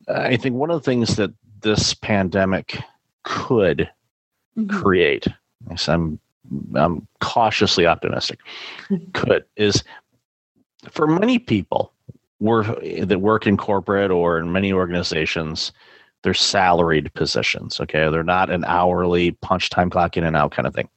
I 0.07 0.37
think 0.37 0.55
one 0.55 0.69
of 0.69 0.81
the 0.81 0.85
things 0.85 1.15
that 1.15 1.31
this 1.61 1.93
pandemic 1.93 2.77
could 3.23 3.89
mm-hmm. 4.57 4.77
create, 4.77 5.27
I'm 5.87 6.19
I'm 6.75 7.07
cautiously 7.21 7.87
optimistic, 7.87 8.39
could 9.13 9.45
is 9.55 9.83
for 10.89 11.07
many 11.07 11.39
people 11.39 11.91
that 12.39 13.19
work 13.19 13.47
in 13.47 13.57
corporate 13.57 14.11
or 14.11 14.37
in 14.37 14.51
many 14.51 14.71
organizations, 14.71 15.71
they're 16.25 16.33
salaried 16.33 17.13
positions. 17.13 17.79
Okay. 17.79 18.09
They're 18.09 18.23
not 18.23 18.49
an 18.49 18.65
hourly 18.65 19.31
punch 19.43 19.69
time 19.69 19.91
clock 19.91 20.17
in 20.17 20.23
and 20.23 20.35
out 20.35 20.51
kind 20.51 20.65
of 20.65 20.73
thing. 20.73 20.89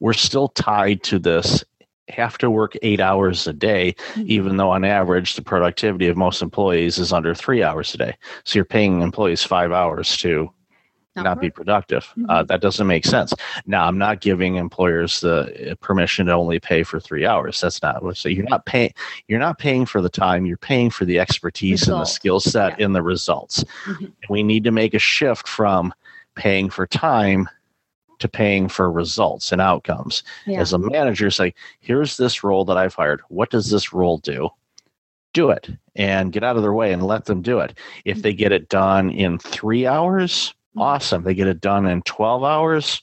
We're 0.00 0.12
still 0.12 0.48
tied 0.48 1.04
to 1.04 1.20
this 1.20 1.62
have 2.08 2.36
to 2.38 2.50
work 2.50 2.76
eight 2.82 3.00
hours 3.00 3.46
a 3.46 3.52
day, 3.52 3.94
mm-hmm. 4.08 4.24
even 4.26 4.56
though 4.56 4.70
on 4.70 4.84
average 4.84 5.36
the 5.36 5.42
productivity 5.42 6.08
of 6.08 6.16
most 6.16 6.42
employees 6.42 6.98
is 6.98 7.12
under 7.12 7.32
three 7.32 7.62
hours 7.62 7.94
a 7.94 7.98
day. 7.98 8.16
So 8.42 8.58
you're 8.58 8.64
paying 8.64 9.02
employees 9.02 9.44
five 9.44 9.70
hours 9.70 10.16
to 10.18 10.52
not, 11.16 11.24
not 11.24 11.40
be 11.40 11.50
productive. 11.50 12.04
Uh, 12.04 12.20
mm-hmm. 12.20 12.30
Uh, 12.30 12.42
that 12.44 12.60
doesn't 12.60 12.86
make 12.86 13.04
sense. 13.04 13.32
Now, 13.66 13.86
I'm 13.86 13.98
not 13.98 14.20
giving 14.20 14.56
employers 14.56 15.20
the 15.20 15.72
uh, 15.72 15.74
permission 15.76 16.26
to 16.26 16.32
only 16.32 16.58
pay 16.58 16.82
for 16.82 16.98
three 16.98 17.24
hours. 17.26 17.60
That's 17.60 17.82
not 17.82 18.02
what. 18.02 18.16
So 18.16 18.28
you're 18.28 18.48
not 18.48 18.66
paying. 18.66 18.92
You're 19.28 19.40
not 19.40 19.58
paying 19.58 19.86
for 19.86 20.00
the 20.00 20.08
time. 20.08 20.46
You're 20.46 20.56
paying 20.56 20.90
for 20.90 21.04
the 21.04 21.18
expertise 21.18 21.82
Result. 21.82 21.98
and 21.98 22.02
the 22.02 22.10
skill 22.10 22.40
set 22.40 22.78
yeah. 22.78 22.86
in 22.86 22.92
the 22.92 23.02
results. 23.02 23.64
Mm-hmm. 23.84 24.06
We 24.28 24.42
need 24.42 24.64
to 24.64 24.70
make 24.70 24.94
a 24.94 24.98
shift 24.98 25.46
from 25.48 25.94
paying 26.34 26.70
for 26.70 26.86
time 26.86 27.48
to 28.18 28.28
paying 28.28 28.68
for 28.68 28.90
results 28.90 29.52
and 29.52 29.60
outcomes. 29.60 30.22
Yeah. 30.46 30.60
As 30.60 30.72
a 30.72 30.78
manager, 30.78 31.30
say, 31.30 31.54
here's 31.80 32.16
this 32.16 32.42
role 32.42 32.64
that 32.64 32.76
I've 32.76 32.94
hired. 32.94 33.20
What 33.28 33.50
does 33.50 33.70
this 33.70 33.92
role 33.92 34.18
do? 34.18 34.48
Do 35.32 35.50
it 35.50 35.68
and 35.96 36.32
get 36.32 36.44
out 36.44 36.56
of 36.56 36.62
their 36.62 36.72
way 36.72 36.92
and 36.92 37.02
let 37.02 37.24
them 37.24 37.42
do 37.42 37.58
it. 37.58 37.76
If 38.04 38.22
they 38.22 38.32
get 38.32 38.52
it 38.52 38.68
done 38.68 39.10
in 39.10 39.38
three 39.38 39.86
hours, 39.86 40.54
awesome. 40.76 41.22
They 41.22 41.34
get 41.34 41.48
it 41.48 41.60
done 41.60 41.86
in 41.86 42.02
12 42.02 42.44
hours. 42.44 43.02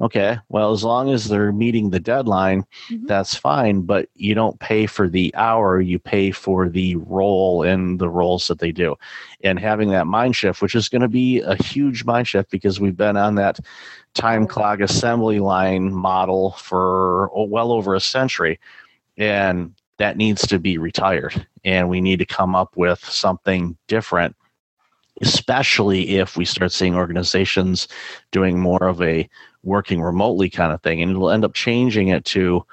Okay, 0.00 0.38
well, 0.48 0.72
as 0.72 0.84
long 0.84 1.10
as 1.10 1.28
they're 1.28 1.50
meeting 1.50 1.90
the 1.90 1.98
deadline, 1.98 2.64
mm-hmm. 2.88 3.06
that's 3.06 3.34
fine. 3.34 3.80
But 3.80 4.08
you 4.14 4.32
don't 4.32 4.58
pay 4.60 4.86
for 4.86 5.08
the 5.08 5.34
hour, 5.34 5.80
you 5.80 5.98
pay 5.98 6.30
for 6.30 6.68
the 6.68 6.94
role 6.96 7.64
and 7.64 7.98
the 7.98 8.08
roles 8.08 8.46
that 8.46 8.60
they 8.60 8.70
do. 8.70 8.94
And 9.42 9.58
having 9.58 9.90
that 9.90 10.06
mind 10.06 10.36
shift, 10.36 10.62
which 10.62 10.76
is 10.76 10.88
going 10.88 11.02
to 11.02 11.08
be 11.08 11.40
a 11.40 11.60
huge 11.60 12.04
mind 12.04 12.28
shift 12.28 12.48
because 12.52 12.78
we've 12.78 12.96
been 12.96 13.16
on 13.16 13.34
that 13.36 13.58
time 14.14 14.46
clock 14.46 14.78
assembly 14.78 15.40
line 15.40 15.92
model 15.92 16.52
for 16.52 17.30
oh, 17.34 17.44
well 17.44 17.72
over 17.72 17.96
a 17.96 18.00
century. 18.00 18.60
And 19.16 19.74
that 19.96 20.16
needs 20.16 20.46
to 20.46 20.60
be 20.60 20.78
retired. 20.78 21.44
And 21.64 21.88
we 21.88 22.00
need 22.00 22.20
to 22.20 22.24
come 22.24 22.54
up 22.54 22.76
with 22.76 23.04
something 23.04 23.76
different 23.88 24.36
especially 25.20 26.16
if 26.16 26.36
we 26.36 26.44
start 26.44 26.72
seeing 26.72 26.94
organizations 26.94 27.88
doing 28.30 28.58
more 28.58 28.82
of 28.84 29.02
a 29.02 29.28
working 29.62 30.00
remotely 30.00 30.48
kind 30.48 30.72
of 30.72 30.82
thing. 30.82 31.02
And 31.02 31.10
it'll 31.10 31.30
end 31.30 31.44
up 31.44 31.54
changing 31.54 32.08
it 32.08 32.24
to, 32.26 32.64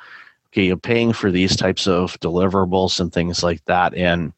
okay, 0.48 0.66
you're 0.66 0.78
paying 0.78 1.14
for 1.14 1.32
these 1.32 1.56
types 1.56 1.88
of 1.88 2.20
deliverables 2.20 3.00
and 3.00 3.12
things 3.12 3.44
like 3.44 3.64
that 3.66 3.94
and 3.96 4.34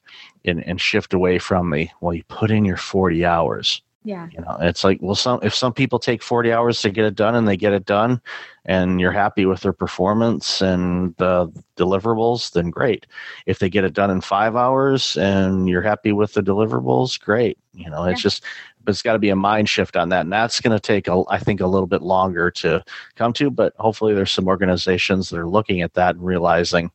and, 0.45 0.65
and 0.65 0.79
shift 0.79 1.13
away 1.13 1.39
from 1.39 1.69
the, 1.71 1.89
well, 1.99 2.13
you 2.13 2.23
put 2.23 2.51
in 2.51 2.63
your 2.63 2.77
40 2.77 3.25
hours. 3.25 3.81
Yeah. 4.07 4.29
You 4.31 4.39
know, 4.39 4.57
it's 4.61 4.85
like, 4.85 4.99
well, 5.01 5.15
some 5.15 5.39
if 5.43 5.53
some 5.53 5.73
people 5.73 5.99
take 5.99 6.23
40 6.23 6.53
hours 6.53 6.81
to 6.81 6.89
get 6.89 7.03
it 7.03 7.15
done 7.15 7.35
and 7.35 7.45
they 7.45 7.57
get 7.57 7.73
it 7.73 7.83
done 7.83 8.21
and 8.63 9.01
you're 9.01 9.11
happy 9.11 9.45
with 9.45 9.59
their 9.59 9.73
performance 9.73 10.61
and 10.61 11.13
the 11.17 11.51
deliverables, 11.75 12.53
then 12.53 12.69
great. 12.69 13.05
If 13.47 13.59
they 13.59 13.69
get 13.69 13.83
it 13.83 13.91
done 13.91 14.09
in 14.09 14.21
five 14.21 14.55
hours 14.55 15.17
and 15.17 15.67
you're 15.67 15.81
happy 15.81 16.13
with 16.13 16.33
the 16.33 16.41
deliverables, 16.41 17.19
great. 17.19 17.57
You 17.73 17.89
know, 17.89 18.05
it's 18.05 18.21
just 18.21 18.45
but 18.85 18.91
it's 18.91 19.01
got 19.01 19.11
to 19.11 19.19
be 19.19 19.29
a 19.29 19.35
mind 19.35 19.67
shift 19.67 19.97
on 19.97 20.07
that. 20.09 20.21
And 20.21 20.31
that's 20.31 20.61
going 20.61 20.75
to 20.75 20.79
take, 20.79 21.09
a, 21.09 21.21
I 21.27 21.37
think, 21.37 21.59
a 21.59 21.67
little 21.67 21.87
bit 21.87 22.01
longer 22.01 22.49
to 22.51 22.81
come 23.15 23.33
to. 23.33 23.51
But 23.51 23.73
hopefully, 23.77 24.13
there's 24.13 24.31
some 24.31 24.47
organizations 24.47 25.29
that 25.29 25.37
are 25.37 25.49
looking 25.49 25.81
at 25.81 25.95
that 25.95 26.15
and 26.15 26.25
realizing 26.25 26.91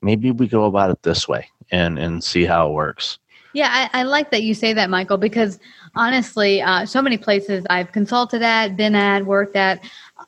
maybe 0.00 0.30
we 0.30 0.48
go 0.48 0.64
about 0.64 0.88
it 0.88 1.02
this 1.02 1.28
way 1.28 1.50
and 1.70 1.98
and 1.98 2.24
see 2.24 2.46
how 2.46 2.70
it 2.70 2.72
works. 2.72 3.18
Yeah, 3.56 3.88
I, 3.94 4.00
I 4.00 4.02
like 4.02 4.32
that 4.32 4.42
you 4.42 4.52
say 4.52 4.74
that, 4.74 4.90
Michael, 4.90 5.16
because 5.16 5.58
honestly, 5.94 6.60
uh, 6.60 6.84
so 6.84 7.00
many 7.00 7.16
places 7.16 7.64
I've 7.70 7.90
consulted 7.90 8.42
at, 8.42 8.76
been 8.76 8.94
at, 8.94 9.24
worked 9.24 9.56
at, 9.56 9.82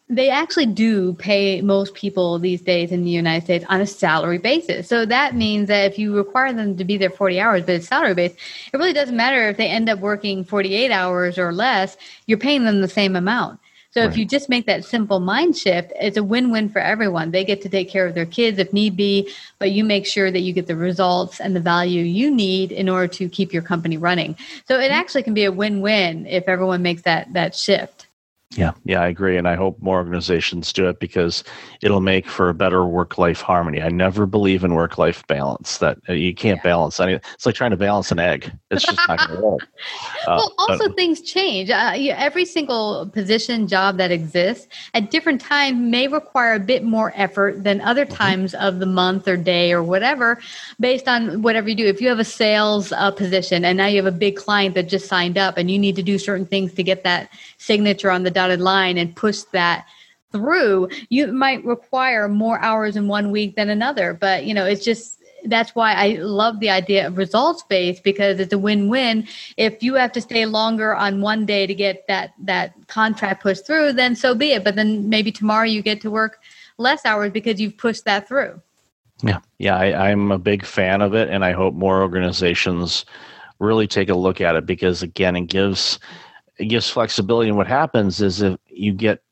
they 0.09 0.31
actually 0.31 0.65
do 0.65 1.13
pay 1.13 1.61
most 1.61 1.93
people 1.93 2.39
these 2.39 2.63
days 2.63 2.91
in 2.91 3.05
the 3.05 3.11
United 3.11 3.45
States 3.45 3.67
on 3.69 3.83
a 3.83 3.87
salary 3.87 4.39
basis. 4.39 4.89
So 4.89 5.05
that 5.05 5.35
means 5.35 5.69
that 5.69 5.93
if 5.93 5.99
you 5.99 6.17
require 6.17 6.55
them 6.55 6.79
to 6.79 6.85
be 6.87 6.97
there 6.97 7.11
40 7.11 7.39
hours, 7.39 7.63
but 7.67 7.75
it's 7.75 7.89
salary 7.89 8.15
based, 8.15 8.37
it 8.73 8.79
really 8.79 8.95
doesn't 8.95 9.15
matter 9.15 9.47
if 9.51 9.59
they 9.59 9.69
end 9.69 9.91
up 9.91 9.99
working 9.99 10.43
48 10.43 10.91
hours 10.91 11.39
or 11.39 11.53
less, 11.53 11.99
you're 12.25 12.39
paying 12.39 12.65
them 12.65 12.81
the 12.81 12.89
same 12.89 13.15
amount. 13.15 13.61
So 13.99 14.05
right. 14.05 14.13
if 14.13 14.17
you 14.17 14.25
just 14.25 14.49
make 14.49 14.67
that 14.67 14.85
simple 14.85 15.19
mind 15.19 15.57
shift, 15.57 15.93
it's 16.01 16.17
a 16.17 16.23
win-win 16.23 16.69
for 16.69 16.79
everyone. 16.79 17.33
They 17.33 17.45
get 17.45 17.63
to 17.63 17.69
take 17.69 17.91
care 17.91 18.07
of 18.07 18.15
their 18.15 18.27
kids 18.27 18.61
if 18.61 18.73
need 18.73 18.97
be, 18.97 19.29
but 19.59 19.73
you 19.73 19.83
make 19.83 20.07
sure 20.07 20.31
that 20.31 20.39
you 20.39 20.53
get 20.53 20.69
the 20.69 20.77
results 20.77 21.41
and 21.41 21.57
the 21.57 21.61
value 21.61 22.05
you 22.05 22.31
need 22.31 22.71
in 22.71 22.89
order 22.89 23.09
to 23.15 23.29
keep 23.29 23.53
your 23.53 23.63
company 23.63 23.97
running. 23.97 24.37
So 24.69 24.79
it 24.79 24.85
mm-hmm. 24.85 24.93
actually 24.93 25.25
can 25.25 25.35
be 25.35 25.47
a 25.47 25.51
win-win 25.51 26.27
if 26.27 26.45
everyone 26.47 26.81
makes 26.81 27.03
that 27.03 27.33
that 27.33 27.57
shift. 27.57 28.08
Yeah, 28.57 28.73
yeah, 28.85 29.03
I 29.03 29.09
agree, 29.09 29.37
and 29.37 29.47
I 29.47 29.57
hope 29.57 29.79
more 29.83 29.99
organizations 29.99 30.73
do 30.73 30.89
it 30.89 31.01
because 31.01 31.45
it'll 31.83 32.01
make 32.01 32.27
for 32.27 32.49
a 32.49 32.55
better 32.55 32.87
work-life 32.87 33.43
harmony. 33.43 33.83
I 33.83 33.91
never 33.91 34.25
believe 34.25 34.65
in 34.65 34.73
work-life 34.73 35.27
balance. 35.27 35.79
That 35.79 35.99
uh, 36.09 36.15
you 36.15 36.35
can't 36.35 36.57
yeah. 36.57 36.63
balance 36.63 36.99
any. 36.99 37.13
It's 37.35 37.45
like 37.45 37.55
trying 37.55 37.73
to 37.73 37.77
balance 37.77 38.11
an 38.11 38.19
egg. 38.19 38.51
It's 38.71 38.87
just 38.87 38.99
not 39.07 39.19
going 39.19 39.41
to 39.41 39.47
work. 39.47 39.69
Uh, 40.27 40.37
well, 40.37 40.55
also 40.59 40.89
but, 40.89 40.97
things 40.97 41.23
change. 41.23 41.71
Uh, 41.71 41.93
every 41.95 42.45
single 42.45 43.09
position, 43.15 43.67
job 43.67 43.97
that 43.97 44.11
exists 44.11 44.67
at 44.93 45.11
different 45.11 45.41
times 45.41 45.79
may 45.79 46.07
require 46.07 46.55
a 46.55 46.61
bit 46.61 46.85
more 46.85 47.13
effort 47.15 47.65
than 47.65 47.81
other 47.81 48.05
mm-hmm. 48.05 48.15
times 48.15 48.55
of 48.55 48.79
the 48.79 48.85
month 48.85 49.27
or 49.27 49.39
day 49.39 49.73
or 49.73 49.83
whatever, 49.83 50.39
based 50.81 51.09
on 51.09 51.41
whatever 51.41 51.71
you 51.71 51.75
do. 51.75 51.87
If 51.87 52.03
you 52.03 52.09
have 52.09 52.19
a 52.19 52.25
sales 52.25 52.93
uh, 52.93 53.11
position 53.11 53.65
and 53.65 53.79
now 53.79 53.87
you 53.87 53.97
have 53.97 54.13
a 54.13 54.17
big 54.17 54.37
client 54.37 54.75
that 54.75 54.89
just 54.89 55.07
signed 55.07 55.39
up, 55.39 55.57
and 55.57 55.71
you 55.71 55.79
need 55.79 55.97
to 55.97 56.03
do 56.03 56.19
certain 56.19 56.45
things 56.45 56.75
to 56.75 56.83
get 56.83 57.05
that 57.05 57.31
signature 57.57 58.11
on 58.11 58.25
the 58.25 58.31
dotted 58.39 58.61
line 58.61 58.97
and 58.99 59.17
push 59.17 59.41
that 59.51 59.85
through, 60.31 60.89
you 61.09 61.27
might 61.33 61.65
require 61.65 62.29
more 62.29 62.61
hours 62.61 62.95
in 62.95 63.09
one 63.09 63.33
week 63.33 63.57
than 63.57 63.69
another. 63.69 64.15
But 64.15 64.45
you 64.45 64.55
know, 64.55 64.65
it's 64.65 64.85
just 64.85 65.19
that's 65.45 65.75
why 65.75 65.95
I 65.95 66.19
love 66.21 66.61
the 66.61 66.71
idea 66.71 67.07
of 67.07 67.17
results 67.17 67.65
based 67.69 68.05
because 68.05 68.39
it's 68.39 68.53
a 68.53 68.59
win 68.59 68.89
win. 68.89 69.27
If 69.57 69.83
you 69.83 69.95
have 69.95 70.13
to 70.13 70.21
stay 70.21 70.47
longer 70.47 70.95
on 70.95 71.21
one 71.21 71.47
day 71.47 71.67
to 71.67 71.75
get 71.75 72.07
that 72.07 72.35
that 72.45 72.75
contract 72.87 73.43
pushed 73.43 73.67
through, 73.67 73.95
then 73.95 74.15
so 74.15 74.37
be 74.37 74.53
it. 74.53 74.63
But 74.63 74.77
then 74.77 75.09
maybe 75.09 75.33
tomorrow 75.33 75.65
you 75.65 75.83
get 75.83 76.01
to 76.03 76.11
work 76.11 76.39
less 76.77 77.05
hours 77.05 77.33
because 77.33 77.61
you've 77.61 77.77
pushed 77.77 78.05
that 78.05 78.29
through. 78.29 78.63
Yeah, 79.25 79.41
yeah, 79.59 79.77
I, 79.77 80.11
I'm 80.11 80.31
a 80.31 80.39
big 80.39 80.65
fan 80.65 81.03
of 81.03 81.13
it, 81.15 81.29
and 81.29 81.45
I 81.45 81.51
hope 81.51 81.75
more 81.75 82.03
organizations 82.03 83.05
really 83.59 83.89
take 83.89 84.09
a 84.09 84.15
look 84.15 84.41
at 84.41 84.55
it 84.55 84.65
because 84.65 85.03
again, 85.03 85.35
it 85.35 85.49
gives 85.49 85.99
it 86.59 86.67
gives 86.67 86.91
flexibility. 86.91 87.49
And 87.49 87.57
what 87.57 87.67
happens 87.67 88.21
is 88.21 88.43
if 88.43 88.59
you 88.69 88.93
get 88.93 89.23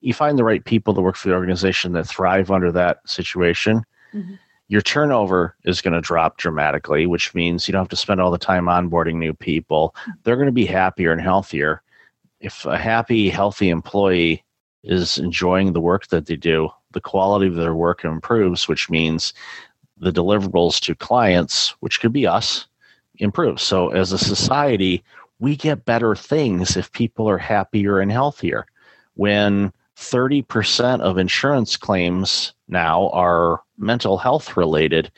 you 0.00 0.14
find 0.14 0.38
the 0.38 0.44
right 0.44 0.64
people 0.64 0.94
to 0.94 1.00
work 1.00 1.16
for 1.16 1.28
the 1.28 1.34
organization 1.34 1.92
that 1.92 2.06
thrive 2.06 2.50
under 2.50 2.72
that 2.72 2.98
situation, 3.06 3.82
mm-hmm. 4.14 4.34
your 4.68 4.80
turnover 4.80 5.54
is 5.64 5.82
going 5.82 5.92
to 5.92 6.00
drop 6.00 6.38
dramatically, 6.38 7.06
which 7.06 7.34
means 7.34 7.68
you 7.68 7.72
don't 7.72 7.82
have 7.82 7.88
to 7.88 7.96
spend 7.96 8.20
all 8.20 8.30
the 8.30 8.38
time 8.38 8.64
onboarding 8.64 9.16
new 9.16 9.34
people. 9.34 9.94
They're 10.22 10.36
going 10.36 10.46
to 10.46 10.52
be 10.52 10.66
happier 10.66 11.12
and 11.12 11.20
healthier. 11.20 11.82
If 12.40 12.64
a 12.64 12.78
happy, 12.78 13.28
healthy 13.28 13.68
employee 13.68 14.42
is 14.82 15.18
enjoying 15.18 15.74
the 15.74 15.80
work 15.80 16.06
that 16.06 16.24
they 16.24 16.36
do, 16.36 16.70
the 16.92 17.00
quality 17.00 17.46
of 17.46 17.56
their 17.56 17.74
work 17.74 18.02
improves, 18.04 18.68
which 18.68 18.88
means 18.88 19.34
the 19.98 20.10
deliverables 20.10 20.80
to 20.80 20.94
clients, 20.94 21.74
which 21.80 22.00
could 22.00 22.14
be 22.14 22.26
us, 22.26 22.66
improves. 23.18 23.62
So 23.62 23.90
as 23.90 24.12
a 24.12 24.18
society, 24.18 25.04
we 25.40 25.56
get 25.56 25.84
better 25.84 26.14
things 26.14 26.76
if 26.76 26.92
people 26.92 27.28
are 27.28 27.38
happier 27.38 27.98
and 27.98 28.12
healthier. 28.12 28.66
When 29.14 29.72
30% 29.96 31.00
of 31.00 31.18
insurance 31.18 31.76
claims 31.76 32.52
now 32.68 33.10
are 33.10 33.62
mental 33.76 34.16
health 34.16 34.56
related 34.56 35.10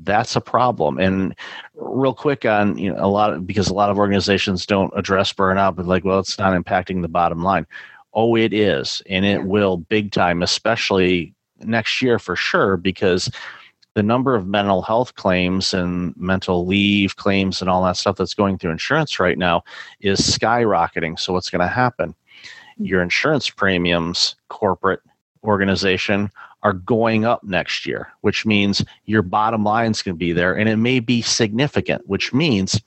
that's 0.00 0.36
a 0.36 0.40
problem. 0.40 0.98
And 0.98 1.34
real 1.74 2.14
quick 2.14 2.44
on 2.44 2.76
you 2.78 2.92
know 2.92 3.04
a 3.04 3.08
lot 3.08 3.32
of 3.32 3.46
because 3.46 3.68
a 3.68 3.74
lot 3.74 3.90
of 3.90 3.98
organizations 3.98 4.66
don't 4.66 4.92
address 4.96 5.32
burnout 5.32 5.76
but 5.76 5.86
like 5.86 6.04
well 6.04 6.18
it's 6.18 6.38
not 6.38 6.60
impacting 6.60 7.02
the 7.02 7.08
bottom 7.08 7.42
line. 7.42 7.66
Oh 8.14 8.36
it 8.36 8.52
is 8.52 9.02
and 9.08 9.24
it 9.24 9.44
will 9.44 9.76
big 9.76 10.12
time 10.12 10.42
especially 10.42 11.34
next 11.60 12.02
year 12.02 12.18
for 12.18 12.36
sure 12.36 12.76
because 12.76 13.30
the 13.94 14.02
number 14.02 14.34
of 14.34 14.46
mental 14.46 14.82
health 14.82 15.14
claims 15.16 15.74
and 15.74 16.16
mental 16.16 16.66
leave 16.66 17.16
claims 17.16 17.60
and 17.60 17.68
all 17.68 17.84
that 17.84 17.96
stuff 17.96 18.16
that's 18.16 18.34
going 18.34 18.58
through 18.58 18.70
insurance 18.70 19.20
right 19.20 19.36
now 19.36 19.62
is 20.00 20.18
skyrocketing. 20.20 21.18
So 21.18 21.32
what's 21.32 21.50
going 21.50 21.60
to 21.60 21.68
happen 21.68 22.14
hmm. 22.76 22.84
your 22.84 23.02
insurance 23.02 23.50
premiums, 23.50 24.36
corporate 24.48 25.00
organization, 25.44 26.30
are 26.62 26.72
going 26.72 27.24
up 27.24 27.42
next 27.42 27.86
year, 27.86 28.12
which 28.20 28.46
means 28.46 28.84
your 29.06 29.22
bottom 29.22 29.64
line 29.64 29.90
is 29.90 30.02
going 30.02 30.14
to 30.14 30.18
be 30.18 30.32
there 30.32 30.54
and 30.54 30.68
it 30.68 30.76
may 30.76 31.00
be 31.00 31.20
significant, 31.20 32.08
which 32.08 32.32
means 32.32 32.80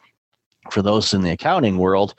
for 0.71 0.81
those 0.81 1.13
in 1.13 1.21
the 1.21 1.31
accounting 1.31 1.77
world, 1.77 2.15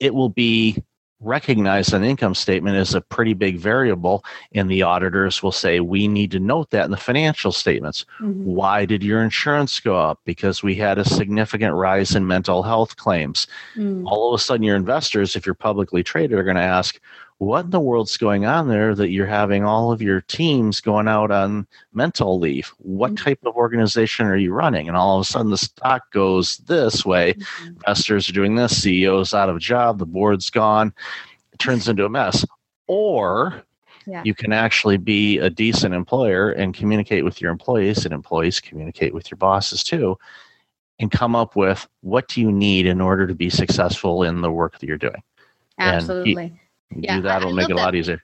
it 0.00 0.14
will 0.14 0.30
be 0.30 0.82
recognized 1.20 1.94
on 1.94 2.02
the 2.02 2.08
income 2.08 2.34
statement 2.34 2.76
as 2.76 2.94
a 2.94 3.00
pretty 3.00 3.32
big 3.32 3.58
variable 3.58 4.22
and 4.52 4.68
the 4.68 4.82
auditors 4.82 5.42
will 5.42 5.52
say 5.52 5.80
we 5.80 6.06
need 6.06 6.30
to 6.30 6.38
note 6.38 6.68
that 6.70 6.84
in 6.84 6.90
the 6.90 6.96
financial 6.96 7.50
statements 7.50 8.04
mm-hmm. 8.20 8.44
why 8.44 8.84
did 8.84 9.02
your 9.02 9.22
insurance 9.22 9.80
go 9.80 9.96
up 9.96 10.20
because 10.26 10.62
we 10.62 10.74
had 10.74 10.98
a 10.98 11.04
significant 11.06 11.72
rise 11.72 12.14
in 12.14 12.26
mental 12.26 12.62
health 12.62 12.96
claims 12.96 13.46
mm. 13.76 14.04
all 14.06 14.34
of 14.34 14.38
a 14.38 14.42
sudden 14.42 14.62
your 14.62 14.76
investors 14.76 15.34
if 15.34 15.46
you're 15.46 15.54
publicly 15.54 16.02
traded 16.02 16.38
are 16.38 16.44
going 16.44 16.56
to 16.56 16.62
ask 16.62 17.00
what 17.38 17.66
in 17.66 17.70
the 17.70 17.80
world's 17.80 18.16
going 18.16 18.46
on 18.46 18.68
there 18.68 18.94
that 18.94 19.10
you're 19.10 19.26
having 19.26 19.62
all 19.62 19.92
of 19.92 20.00
your 20.00 20.22
teams 20.22 20.80
going 20.80 21.06
out 21.06 21.30
on 21.30 21.66
mental 21.92 22.38
leave? 22.38 22.72
What 22.78 23.12
mm-hmm. 23.12 23.24
type 23.24 23.40
of 23.44 23.56
organization 23.56 24.26
are 24.26 24.36
you 24.36 24.52
running? 24.52 24.88
And 24.88 24.96
all 24.96 25.18
of 25.18 25.22
a 25.22 25.24
sudden 25.30 25.50
the 25.50 25.58
stock 25.58 26.10
goes 26.12 26.58
this 26.58 27.04
way. 27.04 27.34
Mm-hmm. 27.34 27.66
Investors 27.68 28.28
are 28.28 28.32
doing 28.32 28.54
this, 28.54 28.80
CEO's 28.80 29.34
out 29.34 29.50
of 29.50 29.56
a 29.56 29.60
job, 29.60 29.98
the 29.98 30.06
board's 30.06 30.48
gone. 30.48 30.94
It 31.52 31.58
turns 31.58 31.88
into 31.88 32.06
a 32.06 32.08
mess. 32.08 32.44
Or 32.86 33.62
yeah. 34.06 34.22
you 34.24 34.34
can 34.34 34.52
actually 34.52 34.96
be 34.96 35.38
a 35.38 35.50
decent 35.50 35.94
employer 35.94 36.52
and 36.52 36.72
communicate 36.72 37.24
with 37.24 37.40
your 37.40 37.50
employees, 37.50 38.04
and 38.04 38.14
employees 38.14 38.60
communicate 38.60 39.12
with 39.12 39.30
your 39.30 39.36
bosses 39.36 39.82
too, 39.82 40.16
and 41.00 41.10
come 41.10 41.36
up 41.36 41.54
with 41.54 41.86
what 42.00 42.28
do 42.28 42.40
you 42.40 42.50
need 42.50 42.86
in 42.86 43.02
order 43.02 43.26
to 43.26 43.34
be 43.34 43.50
successful 43.50 44.22
in 44.22 44.40
the 44.40 44.50
work 44.50 44.78
that 44.78 44.86
you're 44.86 44.96
doing. 44.96 45.22
Absolutely 45.78 46.58
yeah, 46.94 47.16
do 47.16 47.22
that, 47.22 47.42
it'll 47.42 47.54
make 47.54 47.68
it 47.70 47.72
a 47.72 47.76
lot 47.76 47.94
easier. 47.94 48.20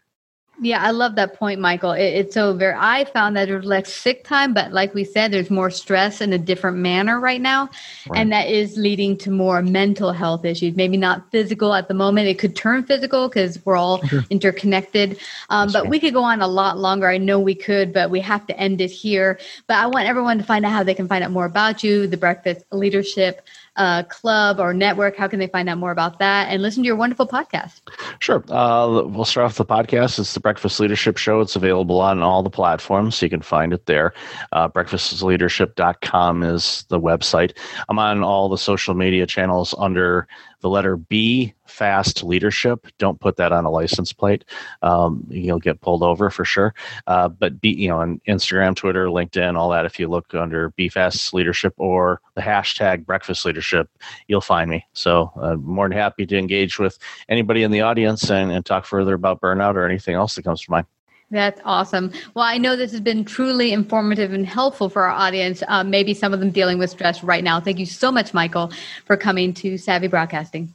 Yeah, 0.62 0.80
I 0.80 0.92
love 0.92 1.16
that 1.16 1.34
point, 1.34 1.60
Michael. 1.60 1.90
It, 1.90 2.04
it's 2.04 2.34
so 2.34 2.54
very. 2.54 2.74
I 2.78 3.04
found 3.04 3.36
that 3.36 3.48
there's 3.48 3.64
less 3.64 3.92
sick 3.92 4.22
time, 4.22 4.54
but 4.54 4.72
like 4.72 4.94
we 4.94 5.02
said, 5.02 5.32
there's 5.32 5.50
more 5.50 5.70
stress 5.70 6.20
in 6.20 6.32
a 6.32 6.38
different 6.38 6.76
manner 6.76 7.18
right 7.18 7.40
now, 7.40 7.68
right. 8.08 8.20
and 8.20 8.30
that 8.30 8.48
is 8.48 8.76
leading 8.76 9.16
to 9.18 9.30
more 9.30 9.60
mental 9.60 10.12
health 10.12 10.44
issues. 10.44 10.76
Maybe 10.76 10.96
not 10.96 11.28
physical 11.32 11.74
at 11.74 11.88
the 11.88 11.94
moment. 11.94 12.28
It 12.28 12.38
could 12.38 12.54
turn 12.54 12.84
physical 12.84 13.28
because 13.28 13.58
we're 13.66 13.76
all 13.76 14.06
sure. 14.06 14.24
interconnected. 14.30 15.18
Um, 15.50 15.72
but 15.72 15.88
we 15.88 15.98
could 15.98 16.14
go 16.14 16.22
on 16.22 16.40
a 16.40 16.48
lot 16.48 16.78
longer. 16.78 17.08
I 17.08 17.18
know 17.18 17.40
we 17.40 17.56
could, 17.56 17.92
but 17.92 18.10
we 18.10 18.20
have 18.20 18.46
to 18.46 18.56
end 18.56 18.80
it 18.80 18.92
here. 18.92 19.40
But 19.66 19.78
I 19.78 19.86
want 19.86 20.06
everyone 20.06 20.38
to 20.38 20.44
find 20.44 20.64
out 20.64 20.70
how 20.70 20.84
they 20.84 20.94
can 20.94 21.08
find 21.08 21.24
out 21.24 21.32
more 21.32 21.46
about 21.46 21.82
you, 21.82 22.06
the 22.06 22.16
Breakfast 22.16 22.64
Leadership 22.70 23.44
uh, 23.76 24.02
club 24.04 24.60
or 24.60 24.74
network? 24.74 25.16
How 25.16 25.28
can 25.28 25.38
they 25.38 25.46
find 25.46 25.68
out 25.68 25.78
more 25.78 25.90
about 25.90 26.18
that 26.18 26.48
and 26.48 26.62
listen 26.62 26.82
to 26.82 26.86
your 26.86 26.96
wonderful 26.96 27.26
podcast? 27.26 27.80
Sure. 28.18 28.44
Uh, 28.48 29.02
we'll 29.04 29.24
start 29.24 29.46
off 29.46 29.56
the 29.56 29.64
podcast. 29.64 30.18
It's 30.18 30.34
the 30.34 30.40
Breakfast 30.40 30.51
Leadership 30.80 31.16
Show. 31.16 31.40
It's 31.40 31.56
available 31.56 32.00
on 32.00 32.22
all 32.22 32.42
the 32.42 32.50
platforms, 32.50 33.16
so 33.16 33.26
you 33.26 33.30
can 33.30 33.42
find 33.42 33.72
it 33.72 33.86
there. 33.86 34.12
Uh, 34.52 34.68
breakfastleadership.com 34.68 36.42
is 36.42 36.84
the 36.88 37.00
website. 37.00 37.56
I'm 37.88 37.98
on 37.98 38.22
all 38.22 38.48
the 38.48 38.58
social 38.58 38.94
media 38.94 39.26
channels 39.26 39.74
under 39.78 40.26
the 40.62 40.68
letter 40.68 40.96
B, 40.96 41.52
fast 41.66 42.22
leadership. 42.22 42.86
Don't 42.98 43.20
put 43.20 43.36
that 43.36 43.52
on 43.52 43.64
a 43.64 43.70
license 43.70 44.12
plate. 44.12 44.44
Um, 44.80 45.26
you'll 45.28 45.58
get 45.58 45.80
pulled 45.80 46.02
over 46.02 46.30
for 46.30 46.44
sure. 46.44 46.74
Uh, 47.06 47.28
but 47.28 47.60
be, 47.60 47.70
you 47.70 47.88
know, 47.88 47.98
on 47.98 48.20
Instagram, 48.26 48.74
Twitter, 48.74 49.06
LinkedIn, 49.06 49.56
all 49.56 49.68
that. 49.70 49.84
If 49.84 49.98
you 49.98 50.08
look 50.08 50.32
under 50.34 50.70
B 50.70 50.88
fast 50.88 51.34
leadership 51.34 51.74
or 51.76 52.20
the 52.34 52.40
hashtag 52.40 53.04
breakfast 53.04 53.44
leadership, 53.44 53.90
you'll 54.28 54.40
find 54.40 54.70
me. 54.70 54.86
So 54.94 55.30
I'm 55.36 55.42
uh, 55.42 55.56
more 55.56 55.88
than 55.88 55.98
happy 55.98 56.24
to 56.26 56.38
engage 56.38 56.78
with 56.78 56.98
anybody 57.28 57.62
in 57.62 57.70
the 57.70 57.82
audience 57.82 58.30
and, 58.30 58.50
and 58.50 58.64
talk 58.64 58.86
further 58.86 59.14
about 59.14 59.40
burnout 59.40 59.74
or 59.74 59.84
anything 59.84 60.14
else 60.14 60.36
that 60.36 60.44
comes 60.44 60.62
to 60.62 60.70
mind. 60.70 60.86
That's 61.32 61.60
awesome. 61.64 62.12
Well, 62.34 62.44
I 62.44 62.58
know 62.58 62.76
this 62.76 62.92
has 62.92 63.00
been 63.00 63.24
truly 63.24 63.72
informative 63.72 64.34
and 64.34 64.46
helpful 64.46 64.90
for 64.90 65.04
our 65.04 65.10
audience. 65.10 65.62
Um, 65.66 65.88
maybe 65.88 66.12
some 66.12 66.34
of 66.34 66.40
them 66.40 66.50
dealing 66.50 66.78
with 66.78 66.90
stress 66.90 67.24
right 67.24 67.42
now. 67.42 67.58
Thank 67.58 67.78
you 67.78 67.86
so 67.86 68.12
much, 68.12 68.34
Michael, 68.34 68.70
for 69.06 69.16
coming 69.16 69.54
to 69.54 69.78
Savvy 69.78 70.08
Broadcasting. 70.08 70.74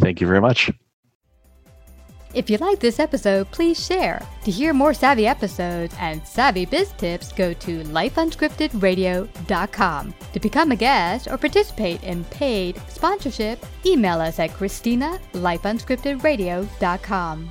Thank 0.00 0.20
you 0.20 0.28
very 0.28 0.40
much. 0.40 0.70
If 2.34 2.50
you 2.50 2.58
like 2.58 2.78
this 2.78 3.00
episode, 3.00 3.50
please 3.50 3.84
share. 3.84 4.24
To 4.44 4.50
hear 4.50 4.74
more 4.74 4.94
Savvy 4.94 5.26
episodes 5.26 5.94
and 5.98 6.24
Savvy 6.26 6.66
Biz 6.66 6.92
tips, 6.92 7.32
go 7.32 7.54
to 7.54 7.82
lifeunscriptedradio.com. 7.84 10.14
To 10.32 10.40
become 10.40 10.70
a 10.70 10.76
guest 10.76 11.26
or 11.28 11.38
participate 11.38 12.04
in 12.04 12.22
paid 12.24 12.78
sponsorship, 12.88 13.64
email 13.84 14.20
us 14.20 14.38
at 14.38 14.52
Christina, 14.52 15.18
lifeunscriptedradio.com. 15.32 17.50